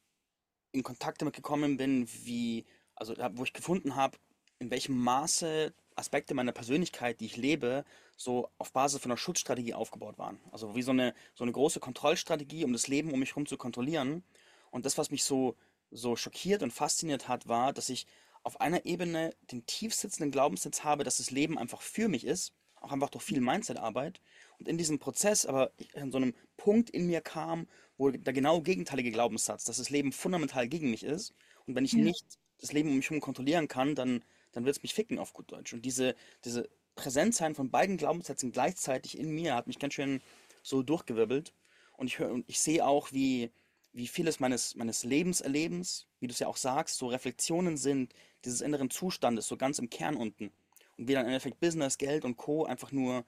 [0.73, 4.19] in Kontakt damit gekommen bin, wie, also wo ich gefunden habe,
[4.59, 7.85] in welchem Maße Aspekte meiner Persönlichkeit, die ich lebe,
[8.17, 10.41] so auf Basis von einer Schutzstrategie aufgebaut waren.
[10.51, 13.57] Also wie so eine, so eine große Kontrollstrategie, um das Leben um mich herum zu
[13.57, 14.23] kontrollieren.
[14.71, 15.57] Und das, was mich so,
[15.91, 18.07] so schockiert und fasziniert hat, war, dass ich
[18.43, 22.53] auf einer Ebene den tief sitzenden Glaubenssatz habe, dass das Leben einfach für mich ist,
[22.77, 24.21] auch einfach durch viel Mindset-Arbeit.
[24.59, 28.63] Und in diesem Prozess aber an so einem Punkt in mir kam, wo der genau
[28.63, 31.35] gegenteilige Glaubenssatz, dass das Leben fundamental gegen mich ist.
[31.67, 31.99] Und wenn ich ja.
[31.99, 32.25] nicht
[32.59, 35.53] das Leben um mich herum kontrollieren kann, dann, dann wird es mich ficken auf gut
[35.53, 35.73] Deutsch.
[35.73, 36.15] Und diese,
[36.45, 40.23] diese Präsenzsein von beiden Glaubenssätzen gleichzeitig in mir hat mich ganz schön
[40.63, 41.53] so durchgewirbelt.
[41.97, 43.51] Und ich höre und ich sehe auch, wie,
[43.93, 48.15] wie vieles meines, meines Lebenserlebens, wie du es ja auch sagst, so Reflexionen sind,
[48.45, 50.53] dieses inneren Zustandes, so ganz im Kern unten.
[50.97, 52.65] Und wie dann im Endeffekt Business, Geld und Co.
[52.65, 53.25] einfach nur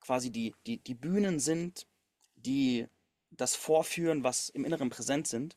[0.00, 1.86] quasi die, die, die Bühnen sind,
[2.36, 2.86] die
[3.30, 5.56] das vorführen, was im Inneren präsent sind.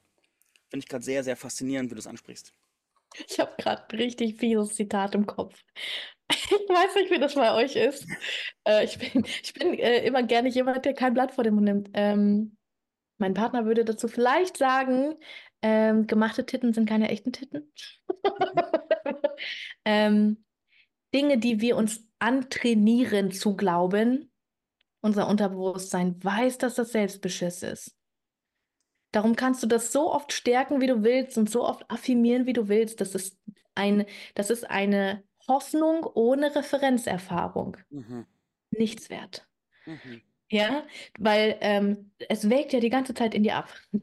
[0.70, 2.54] Finde ich gerade sehr, sehr faszinierend, wie du es ansprichst.
[3.28, 5.62] Ich habe gerade richtig fieses Zitat im Kopf.
[6.30, 8.08] Ich weiß nicht, wie das bei euch ist.
[8.66, 11.66] Äh, ich bin, ich bin äh, immer gerne jemand, der kein Blatt vor den Mund
[11.66, 11.90] nimmt.
[11.94, 12.56] Ähm,
[13.22, 15.16] mein Partner würde dazu vielleicht sagen,
[15.62, 17.72] ähm, gemachte Titten sind keine echten Titten.
[19.86, 20.44] ähm,
[21.14, 24.32] Dinge, die wir uns antrainieren zu glauben,
[25.02, 27.96] unser Unterbewusstsein weiß, dass das Selbstbeschiss ist.
[29.12, 32.54] Darum kannst du das so oft stärken, wie du willst und so oft affirmieren, wie
[32.54, 33.02] du willst.
[33.02, 33.38] Das ist,
[33.76, 34.06] ein,
[34.36, 37.78] das ist eine Hoffnung ohne Referenzerfahrung.
[37.90, 38.26] Mhm.
[38.72, 39.48] Nichts wert.
[39.86, 40.22] Mhm.
[40.52, 40.84] Ja,
[41.18, 43.70] weil ähm, es wägt ja die ganze Zeit in dir ab.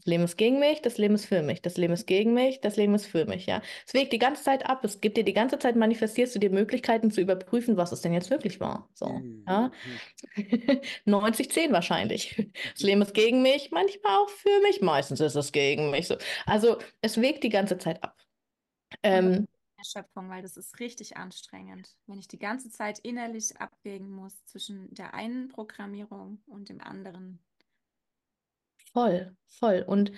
[0.00, 2.60] Das Leben ist gegen mich, das Leben ist für mich, das Leben ist gegen mich,
[2.62, 3.60] das Leben ist für mich, ja.
[3.86, 6.48] Es wägt die ganze Zeit ab, es gibt dir die ganze Zeit, manifestierst du dir
[6.50, 8.88] Möglichkeiten zu überprüfen, was es denn jetzt wirklich war.
[8.94, 9.44] So, Mhm.
[9.46, 9.70] ja.
[9.84, 10.80] Mhm.
[11.04, 12.36] 90-10 wahrscheinlich.
[12.74, 16.06] Das Leben ist gegen mich, manchmal auch für mich, meistens ist es gegen mich.
[16.06, 16.16] So.
[16.46, 18.16] Also es wägt die ganze Zeit ab.
[19.02, 19.46] Ähm,
[19.78, 24.92] Erschöpfung, weil das ist richtig anstrengend, wenn ich die ganze Zeit innerlich abwägen muss zwischen
[24.94, 27.38] der einen Programmierung und dem anderen.
[28.92, 29.84] Voll, voll.
[29.86, 30.12] Und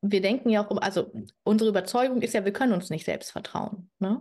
[0.00, 1.10] wir denken ja auch, also
[1.42, 4.20] unsere Überzeugung ist ja, wir können uns nicht selbst vertrauen, ne?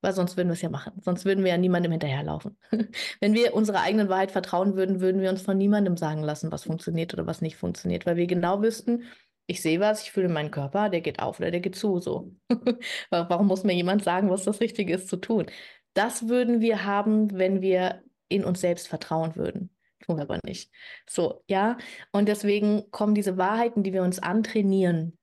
[0.00, 1.00] Weil sonst würden wir es ja machen.
[1.00, 2.58] Sonst würden wir ja niemandem hinterherlaufen.
[3.20, 6.64] Wenn wir unserer eigenen Wahrheit vertrauen würden, würden wir uns von niemandem sagen lassen, was
[6.64, 9.04] funktioniert oder was nicht funktioniert, weil wir genau wüssten,
[9.46, 12.32] ich sehe was, ich fühle meinen Körper, der geht auf oder der geht zu, so.
[13.10, 15.46] Warum muss mir jemand sagen, was das Richtige ist zu tun?
[15.94, 19.70] Das würden wir haben, wenn wir in uns selbst vertrauen würden.
[20.00, 20.70] Tun wir aber nicht.
[21.08, 21.76] So, ja.
[22.12, 25.18] Und deswegen kommen diese Wahrheiten, die wir uns antrainieren,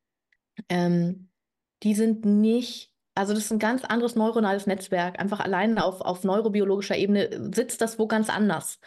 [0.70, 1.30] ähm,
[1.84, 5.20] die sind nicht, also das ist ein ganz anderes neuronales Netzwerk.
[5.20, 8.80] Einfach allein auf, auf neurobiologischer Ebene sitzt das wo ganz anders.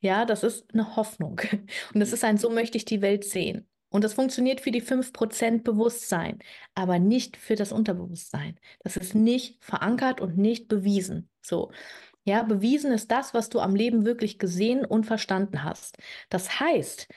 [0.00, 1.40] Ja, das ist eine Hoffnung.
[1.94, 3.68] Und das ist ein, so möchte ich die Welt sehen.
[3.90, 6.38] Und das funktioniert für die 5% Bewusstsein,
[6.74, 8.58] aber nicht für das Unterbewusstsein.
[8.80, 11.30] Das ist nicht verankert und nicht bewiesen.
[11.40, 11.70] So.
[12.24, 15.96] Ja, bewiesen ist das, was du am Leben wirklich gesehen und verstanden hast.
[16.28, 17.08] Das heißt,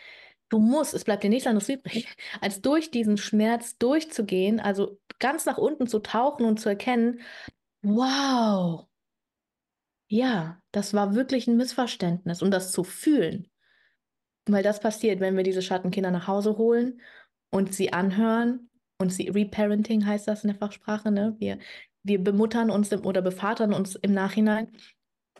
[0.48, 5.46] du musst, es bleibt dir nichts anderes übrig, als durch diesen Schmerz durchzugehen, also ganz
[5.46, 7.20] nach unten zu tauchen und zu erkennen,
[7.82, 8.88] wow,
[10.08, 13.51] ja, das war wirklich ein Missverständnis und das zu fühlen.
[14.48, 17.02] Weil das passiert, wenn wir diese Schattenkinder nach Hause holen
[17.52, 21.36] und sie anhören und sie Reparenting heißt das in der Fachsprache, ne?
[21.40, 21.60] Wir,
[22.04, 24.72] wir bemuttern uns im, oder bevatern uns im Nachhinein.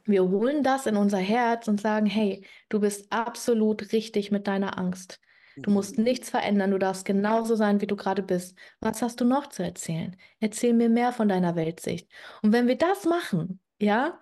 [0.06, 4.78] Wir holen das in unser Herz und sagen, hey, du bist absolut richtig mit deiner
[4.78, 5.20] Angst.
[5.62, 5.76] Du Mhm.
[5.76, 8.58] musst nichts verändern, du darfst genauso sein, wie du gerade bist.
[8.80, 10.16] Was hast du noch zu erzählen?
[10.40, 12.10] Erzähl mir mehr von deiner Weltsicht.
[12.42, 14.20] Und wenn wir das machen, ja,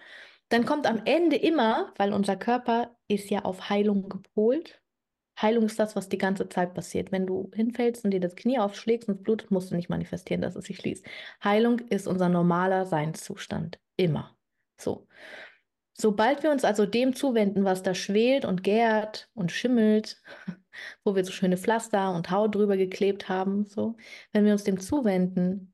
[0.49, 4.81] dann kommt am Ende immer, weil unser Körper ist ja auf Heilung gepolt.
[5.41, 7.11] Heilung ist das, was die ganze Zeit passiert.
[7.11, 10.41] Wenn du hinfällst und dir das Knie aufschlägst und es blutet, musst du nicht manifestieren,
[10.41, 11.05] dass es sich schließt.
[11.43, 13.79] Heilung ist unser normaler Seinszustand.
[13.97, 14.37] Immer.
[14.79, 15.07] So.
[15.93, 20.21] Sobald wir uns also dem zuwenden, was da schwelt und gärt und schimmelt,
[21.03, 23.97] wo wir so schöne Pflaster und Haut drüber geklebt haben, so,
[24.31, 25.73] wenn wir uns dem zuwenden,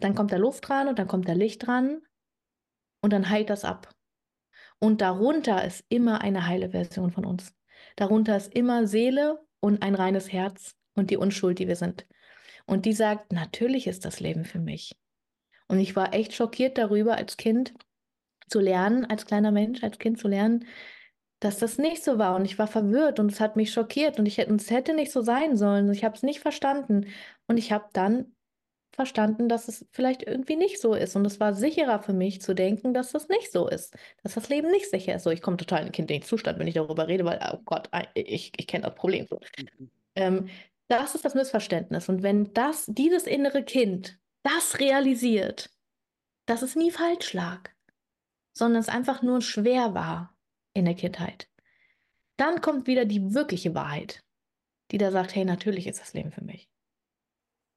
[0.00, 2.02] dann kommt da Luft dran und dann kommt da Licht dran
[3.02, 3.95] und dann heilt das ab.
[4.78, 7.54] Und darunter ist immer eine heile Version von uns.
[7.96, 12.06] Darunter ist immer Seele und ein reines Herz und die Unschuld, die wir sind.
[12.66, 14.96] Und die sagt, natürlich ist das Leben für mich.
[15.68, 17.74] Und ich war echt schockiert darüber, als Kind
[18.48, 20.66] zu lernen, als kleiner Mensch, als Kind zu lernen,
[21.40, 22.36] dass das nicht so war.
[22.36, 25.12] Und ich war verwirrt und es hat mich schockiert und ich hätte, es hätte nicht
[25.12, 25.90] so sein sollen.
[25.92, 27.06] Ich habe es nicht verstanden.
[27.46, 28.35] Und ich habe dann
[28.96, 31.14] verstanden, dass es vielleicht irgendwie nicht so ist.
[31.14, 34.48] Und es war sicherer für mich zu denken, dass das nicht so ist, dass das
[34.48, 35.22] Leben nicht sicher ist.
[35.22, 37.88] So, ich komme total in den kindlichen Zustand, wenn ich darüber rede, weil, oh Gott,
[38.14, 39.26] ich, ich kenne das Problem.
[39.28, 39.38] So.
[39.58, 39.90] Mhm.
[40.16, 40.48] Ähm,
[40.88, 42.08] das ist das Missverständnis.
[42.08, 45.70] Und wenn das, dieses innere Kind, das realisiert,
[46.46, 47.70] dass es nie falsch lag,
[48.52, 50.34] sondern es einfach nur schwer war
[50.72, 51.48] in der Kindheit,
[52.36, 54.24] dann kommt wieder die wirkliche Wahrheit,
[54.90, 56.68] die da sagt, hey, natürlich ist das Leben für mich.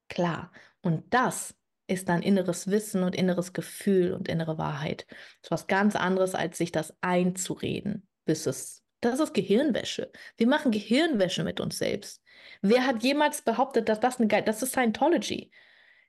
[0.08, 0.52] Klar.
[0.82, 1.54] Und das
[1.86, 5.06] ist dann inneres Wissen und inneres Gefühl und innere Wahrheit.
[5.08, 8.82] Das ist was ganz anderes, als sich das einzureden, bis es.
[9.00, 10.10] Das ist Gehirnwäsche.
[10.36, 12.22] Wir machen Gehirnwäsche mit uns selbst.
[12.62, 15.50] Wer hat jemals behauptet, dass das eine geile, das ist Scientology.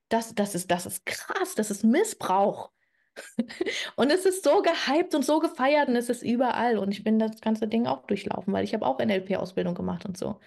[0.09, 2.71] Das, das, ist, das ist krass, das ist Missbrauch.
[3.95, 6.77] und es ist so gehypt und so gefeiert und es ist überall.
[6.77, 10.17] Und ich bin das ganze Ding auch durchlaufen, weil ich habe auch NLP-Ausbildung gemacht und
[10.17, 10.39] so.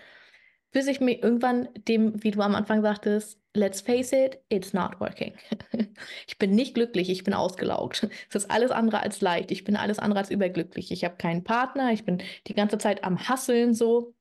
[0.71, 5.01] Bis ich mir irgendwann dem, wie du am Anfang sagtest, let's face it, it's not
[5.01, 5.35] working.
[6.27, 8.09] ich bin nicht glücklich, ich bin ausgelaugt.
[8.29, 9.51] Es ist alles andere als leicht.
[9.51, 10.91] Ich bin alles andere als überglücklich.
[10.91, 14.15] Ich habe keinen Partner, ich bin die ganze Zeit am Hasseln so.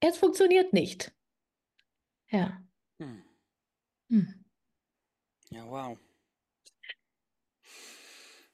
[0.00, 1.12] Es funktioniert nicht.
[2.30, 2.62] Ja.
[3.00, 3.22] Hm.
[4.10, 4.44] Hm.
[5.50, 5.98] Ja, wow.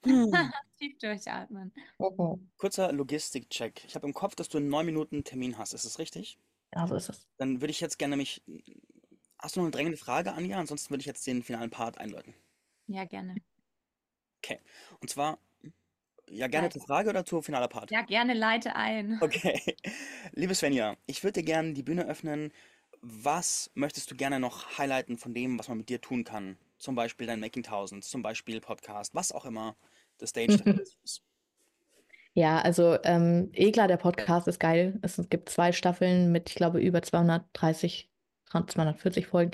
[0.04, 0.32] Hm.
[0.78, 1.72] Tief durchatmen.
[1.96, 3.84] Oh, Kurzer Logistik-Check.
[3.86, 5.74] Ich habe im Kopf, dass du in neun Minuten einen Termin hast.
[5.74, 6.40] Ist das richtig?
[6.74, 7.28] Ja, so ist es.
[7.36, 8.42] Dann würde ich jetzt gerne mich.
[9.42, 10.58] Hast du noch eine drängende Frage, Anja?
[10.58, 12.34] Ansonsten würde ich jetzt den finalen Part einläuten.
[12.86, 13.36] Ja, gerne.
[15.00, 15.38] Und zwar,
[16.28, 16.78] Ja, gerne Leite.
[16.78, 17.90] zur Frage oder zur finale Part?
[17.90, 19.18] Ja, gerne leite ein.
[19.20, 19.60] Okay.
[20.32, 22.52] Liebe Svenja, ich würde dir gerne die Bühne öffnen.
[23.00, 26.56] Was möchtest du gerne noch highlighten von dem, was man mit dir tun kann?
[26.78, 29.76] Zum Beispiel dein Making Thousands, zum Beispiel Podcast, was auch immer.
[30.20, 31.22] The stage is yours.
[32.34, 34.98] Ja, also ähm, eh klar, der Podcast ist geil.
[35.02, 38.08] Es gibt zwei Staffeln mit, ich glaube, über 230,
[38.68, 39.52] 240 Folgen.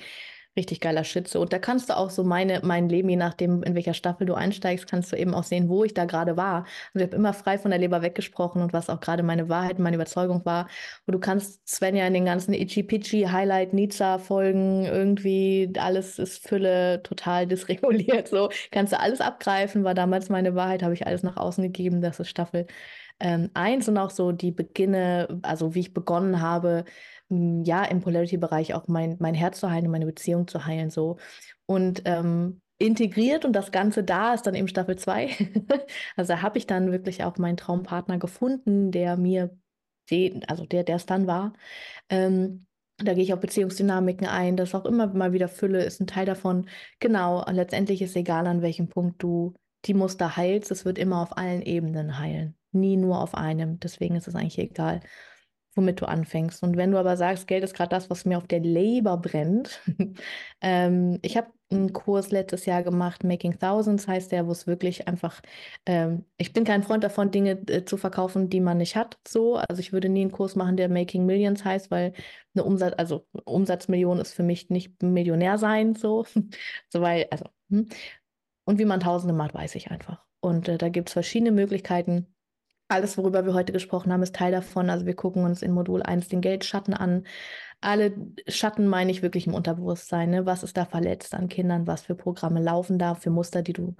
[0.58, 1.04] Richtig geiler.
[1.04, 1.40] So.
[1.40, 4.34] Und da kannst du auch so meine, mein Leben, je nachdem, in welcher Staffel du
[4.34, 6.66] einsteigst, kannst du eben auch sehen, wo ich da gerade war.
[6.92, 9.78] Also ich habe immer frei von der Leber weggesprochen und was auch gerade meine Wahrheit,
[9.78, 10.66] meine Überzeugung war.
[11.06, 17.46] Und du kannst Svenja in den ganzen Itchy-Pitchy, Highlight, Nizza-Folgen irgendwie, alles ist Fülle, total
[17.46, 18.26] dysreguliert.
[18.26, 22.00] So kannst du alles abgreifen, war damals meine Wahrheit, habe ich alles nach außen gegeben.
[22.00, 22.66] Das ist Staffel
[23.20, 26.84] ähm, und auch so die Beginne, also wie ich begonnen habe,
[27.30, 31.18] ja, im Polarity-Bereich auch mein, mein Herz zu heilen und meine Beziehung zu heilen, so.
[31.66, 35.30] Und ähm, integriert und das Ganze da ist dann eben Staffel 2.
[36.16, 39.56] Also habe ich dann wirklich auch meinen Traumpartner gefunden, der mir,
[40.10, 41.52] den, also der, der es dann war.
[42.08, 42.66] Ähm,
[42.98, 46.26] da gehe ich auf Beziehungsdynamiken ein, das auch immer mal wieder Fülle ist ein Teil
[46.26, 46.68] davon.
[46.98, 49.54] Genau, und letztendlich ist egal, an welchem Punkt du
[49.84, 53.78] die Muster heilst, es wird immer auf allen Ebenen heilen, nie nur auf einem.
[53.78, 55.00] Deswegen ist es eigentlich egal,
[55.78, 56.62] womit du anfängst.
[56.62, 59.80] Und wenn du aber sagst, Geld ist gerade das, was mir auf der Leber brennt.
[60.60, 65.06] ähm, ich habe einen Kurs letztes Jahr gemacht, Making Thousands heißt der, wo es wirklich
[65.06, 65.40] einfach,
[65.86, 69.18] ähm, ich bin kein Freund davon, Dinge äh, zu verkaufen, die man nicht hat.
[69.26, 72.12] So, also ich würde nie einen Kurs machen, der Making Millions heißt, weil
[72.54, 76.26] eine Umsatz, also Umsatzmillion ist für mich nicht Millionär sein, so,
[76.92, 77.88] so weil, also, hm.
[78.64, 80.22] Und wie man Tausende macht, weiß ich einfach.
[80.40, 82.26] Und äh, da gibt es verschiedene Möglichkeiten.
[82.88, 84.88] Alles, worüber wir heute gesprochen haben, ist Teil davon.
[84.88, 87.24] Also wir gucken uns in Modul 1 den Geldschatten an.
[87.82, 88.14] Alle
[88.48, 90.30] Schatten meine ich wirklich im Unterbewusstsein.
[90.30, 90.46] Ne?
[90.46, 91.86] Was ist da verletzt an Kindern?
[91.86, 93.14] Was für Programme laufen da?
[93.14, 93.94] Für Muster, die du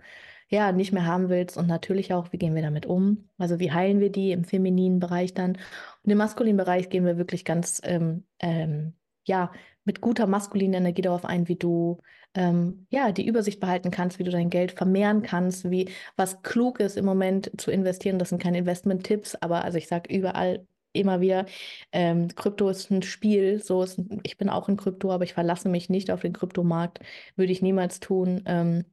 [0.48, 1.58] ja nicht mehr haben willst?
[1.58, 3.28] Und natürlich auch, wie gehen wir damit um?
[3.36, 5.58] Also wie heilen wir die im femininen Bereich dann?
[6.02, 9.52] Und im maskulinen Bereich gehen wir wirklich ganz, ähm, ähm, ja,
[9.88, 11.98] mit guter maskuliner Energie darauf ein, wie du
[12.34, 16.78] ähm, ja, die Übersicht behalten kannst, wie du dein Geld vermehren kannst, wie was klug
[16.78, 18.18] ist im Moment zu investieren.
[18.18, 21.46] Das sind keine Investment-Tipps, aber also ich sage überall immer wieder,
[21.92, 23.62] ähm, Krypto ist ein Spiel.
[23.62, 27.00] So ist, ich bin auch in Krypto, aber ich verlasse mich nicht auf den Kryptomarkt.
[27.34, 28.42] Würde ich niemals tun.
[28.44, 28.84] Ähm,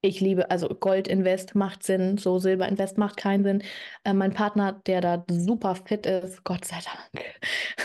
[0.00, 3.62] ich liebe, also Gold-Invest macht Sinn, so Silber-Invest macht keinen Sinn.
[4.04, 6.78] Äh, mein Partner, der da super fit ist, Gott sei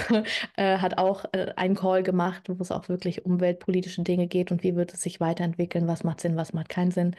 [0.09, 4.51] Dank, äh, hat auch äh, einen Call gemacht, wo es auch wirklich umweltpolitische Dinge geht
[4.51, 7.16] und wie wird es sich weiterentwickeln, was macht Sinn, was macht keinen Sinn.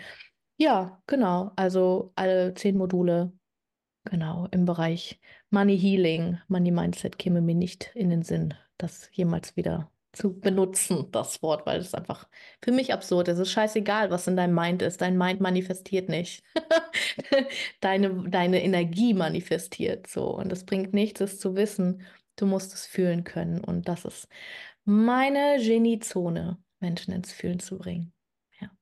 [0.56, 3.32] Ja, genau, also alle zehn Module,
[4.04, 5.20] genau, im Bereich
[5.50, 11.10] Money Healing, Money Mindset käme mir nicht in den Sinn, das jemals wieder zu benutzen,
[11.12, 12.28] das Wort, weil es einfach
[12.62, 13.34] für mich absurd ist.
[13.38, 15.00] Es ist scheißegal, was in deinem Mind ist.
[15.00, 16.42] Dein Mind manifestiert nicht.
[17.80, 20.34] Deine, deine Energie manifestiert so.
[20.36, 22.02] Und es bringt nichts, es zu wissen.
[22.36, 23.62] Du musst es fühlen können.
[23.62, 24.28] Und das ist
[24.84, 28.12] meine Geniezone, Menschen ins Fühlen zu bringen.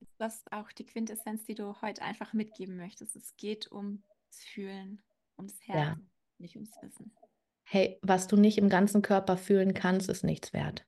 [0.01, 3.17] Ist das auch die Quintessenz, die du heute einfach mitgeben möchtest?
[3.17, 5.03] Es geht ums Fühlen,
[5.37, 5.75] ums Ja.
[5.75, 7.13] Herzen, nicht ums Wissen.
[7.65, 10.85] Hey, was du nicht im ganzen Körper fühlen kannst, ist nichts wert.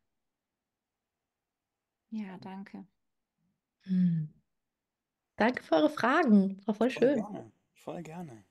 [2.15, 2.87] Ja, danke.
[3.83, 4.29] Hm.
[5.37, 6.65] Danke für eure Fragen.
[6.65, 7.17] War voll Voll schön.
[7.17, 8.45] gerne, voll gerne.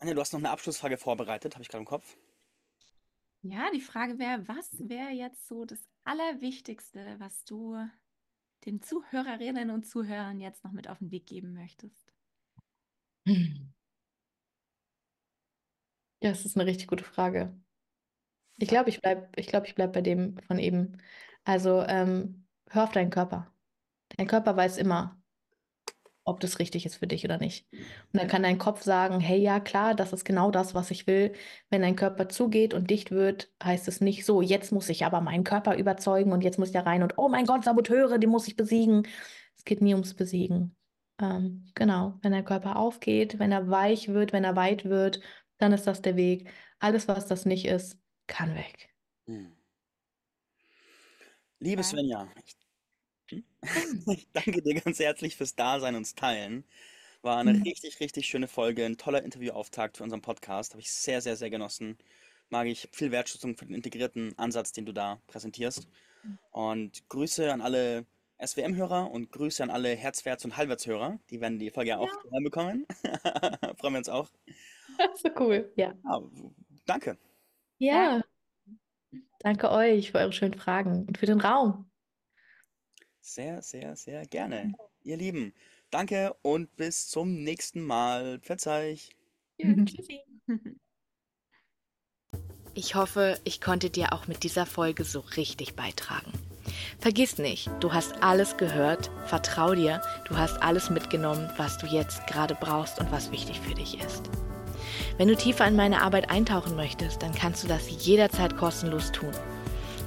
[0.00, 2.16] Anja, du hast noch eine Abschlussfrage vorbereitet, habe ich gerade im Kopf.
[3.42, 7.76] Ja, die Frage wäre, was wäre jetzt so das Allerwichtigste, was du
[8.66, 12.12] den Zuhörerinnen und Zuhörern jetzt noch mit auf den Weg geben möchtest?
[16.20, 17.52] Ja, das ist eine richtig gute Frage.
[18.58, 20.98] Ich glaube, ich bleib, ich glaube, ich bleib bei dem von eben.
[21.44, 22.41] Also, ähm,
[22.72, 23.52] hör auf deinen Körper.
[24.16, 25.22] Dein Körper weiß immer,
[26.24, 27.66] ob das richtig ist für dich oder nicht.
[27.72, 31.06] Und dann kann dein Kopf sagen, hey, ja, klar, das ist genau das, was ich
[31.06, 31.32] will.
[31.68, 35.20] Wenn dein Körper zugeht und dicht wird, heißt es nicht so, jetzt muss ich aber
[35.20, 38.26] meinen Körper überzeugen und jetzt muss ich da rein und oh mein Gott, Saboteure, die
[38.26, 39.06] muss ich besiegen.
[39.56, 40.76] Es geht nie ums Besiegen.
[41.20, 45.20] Ähm, genau, wenn der Körper aufgeht, wenn er weich wird, wenn er weit wird,
[45.58, 46.48] dann ist das der Weg.
[46.78, 48.90] Alles, was das nicht ist, kann weg.
[49.26, 49.52] Hm.
[51.58, 51.82] Liebe.
[51.82, 52.61] Svenja, ich?
[54.06, 56.64] Ich danke dir ganz herzlich fürs Dasein und Teilen.
[57.22, 57.62] War eine Mhm.
[57.62, 60.72] richtig, richtig schöne Folge, ein toller Interviewauftakt für unseren Podcast.
[60.72, 61.96] Habe ich sehr, sehr, sehr genossen.
[62.50, 65.86] Mag ich viel Wertschätzung für den integrierten Ansatz, den du da präsentierst.
[66.50, 68.06] Und Grüße an alle
[68.44, 71.18] SWM-Hörer und Grüße an alle Herzwärts- und Halbwertshörer.
[71.30, 72.30] Die werden die Folge ja auch Ja.
[72.32, 72.86] reinbekommen.
[73.80, 74.28] Freuen wir uns auch.
[75.22, 75.72] So cool.
[75.76, 75.94] Ja.
[76.04, 76.22] Ja,
[76.86, 77.16] danke.
[77.78, 78.22] Ja.
[79.38, 81.88] Danke euch für eure schönen Fragen und für den Raum.
[83.22, 84.74] Sehr, sehr, sehr gerne.
[85.04, 85.54] Ihr Lieben,
[85.92, 88.40] Danke und bis zum nächsten Mal.
[88.42, 88.98] Verzeih.
[89.58, 90.20] Ja, tschüssi.
[92.74, 96.32] Ich hoffe, ich konnte dir auch mit dieser Folge so richtig beitragen.
[96.98, 102.26] Vergiss nicht, du hast alles gehört, vertrau dir, du hast alles mitgenommen, was du jetzt
[102.26, 104.22] gerade brauchst und was wichtig für dich ist.
[105.18, 109.32] Wenn du tiefer in meine Arbeit eintauchen möchtest, dann kannst du das jederzeit kostenlos tun.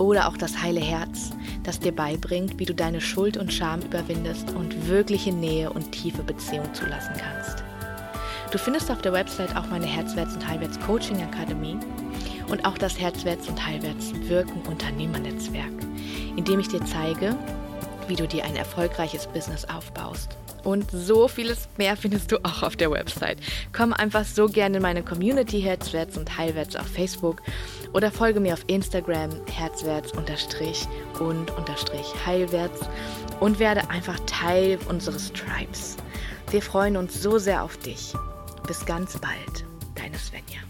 [0.00, 1.30] Oder auch das heile Herz,
[1.62, 6.22] das dir beibringt, wie du deine Schuld und Scham überwindest und wirkliche Nähe und tiefe
[6.22, 7.62] Beziehung zulassen kannst.
[8.50, 11.76] Du findest auf der Website auch meine Herzwärts- und Heilwärts Coaching Akademie
[12.48, 15.70] und auch das Herzwärts- und Heilwärts-Wirken Unternehmernetzwerk,
[16.34, 17.36] in dem ich dir zeige,
[18.08, 20.39] wie du dir ein erfolgreiches Business aufbaust.
[20.64, 23.38] Und so vieles mehr findest du auch auf der Website.
[23.72, 27.42] Komm einfach so gerne in meine Community Herzwärts und Heilwärts auf Facebook
[27.92, 30.86] oder folge mir auf Instagram herzwärts unterstrich
[31.18, 32.80] und unterstrich heilwärts
[33.40, 35.96] und werde einfach Teil unseres Tribes.
[36.50, 38.12] Wir freuen uns so sehr auf dich.
[38.66, 40.69] Bis ganz bald, deine Svenja.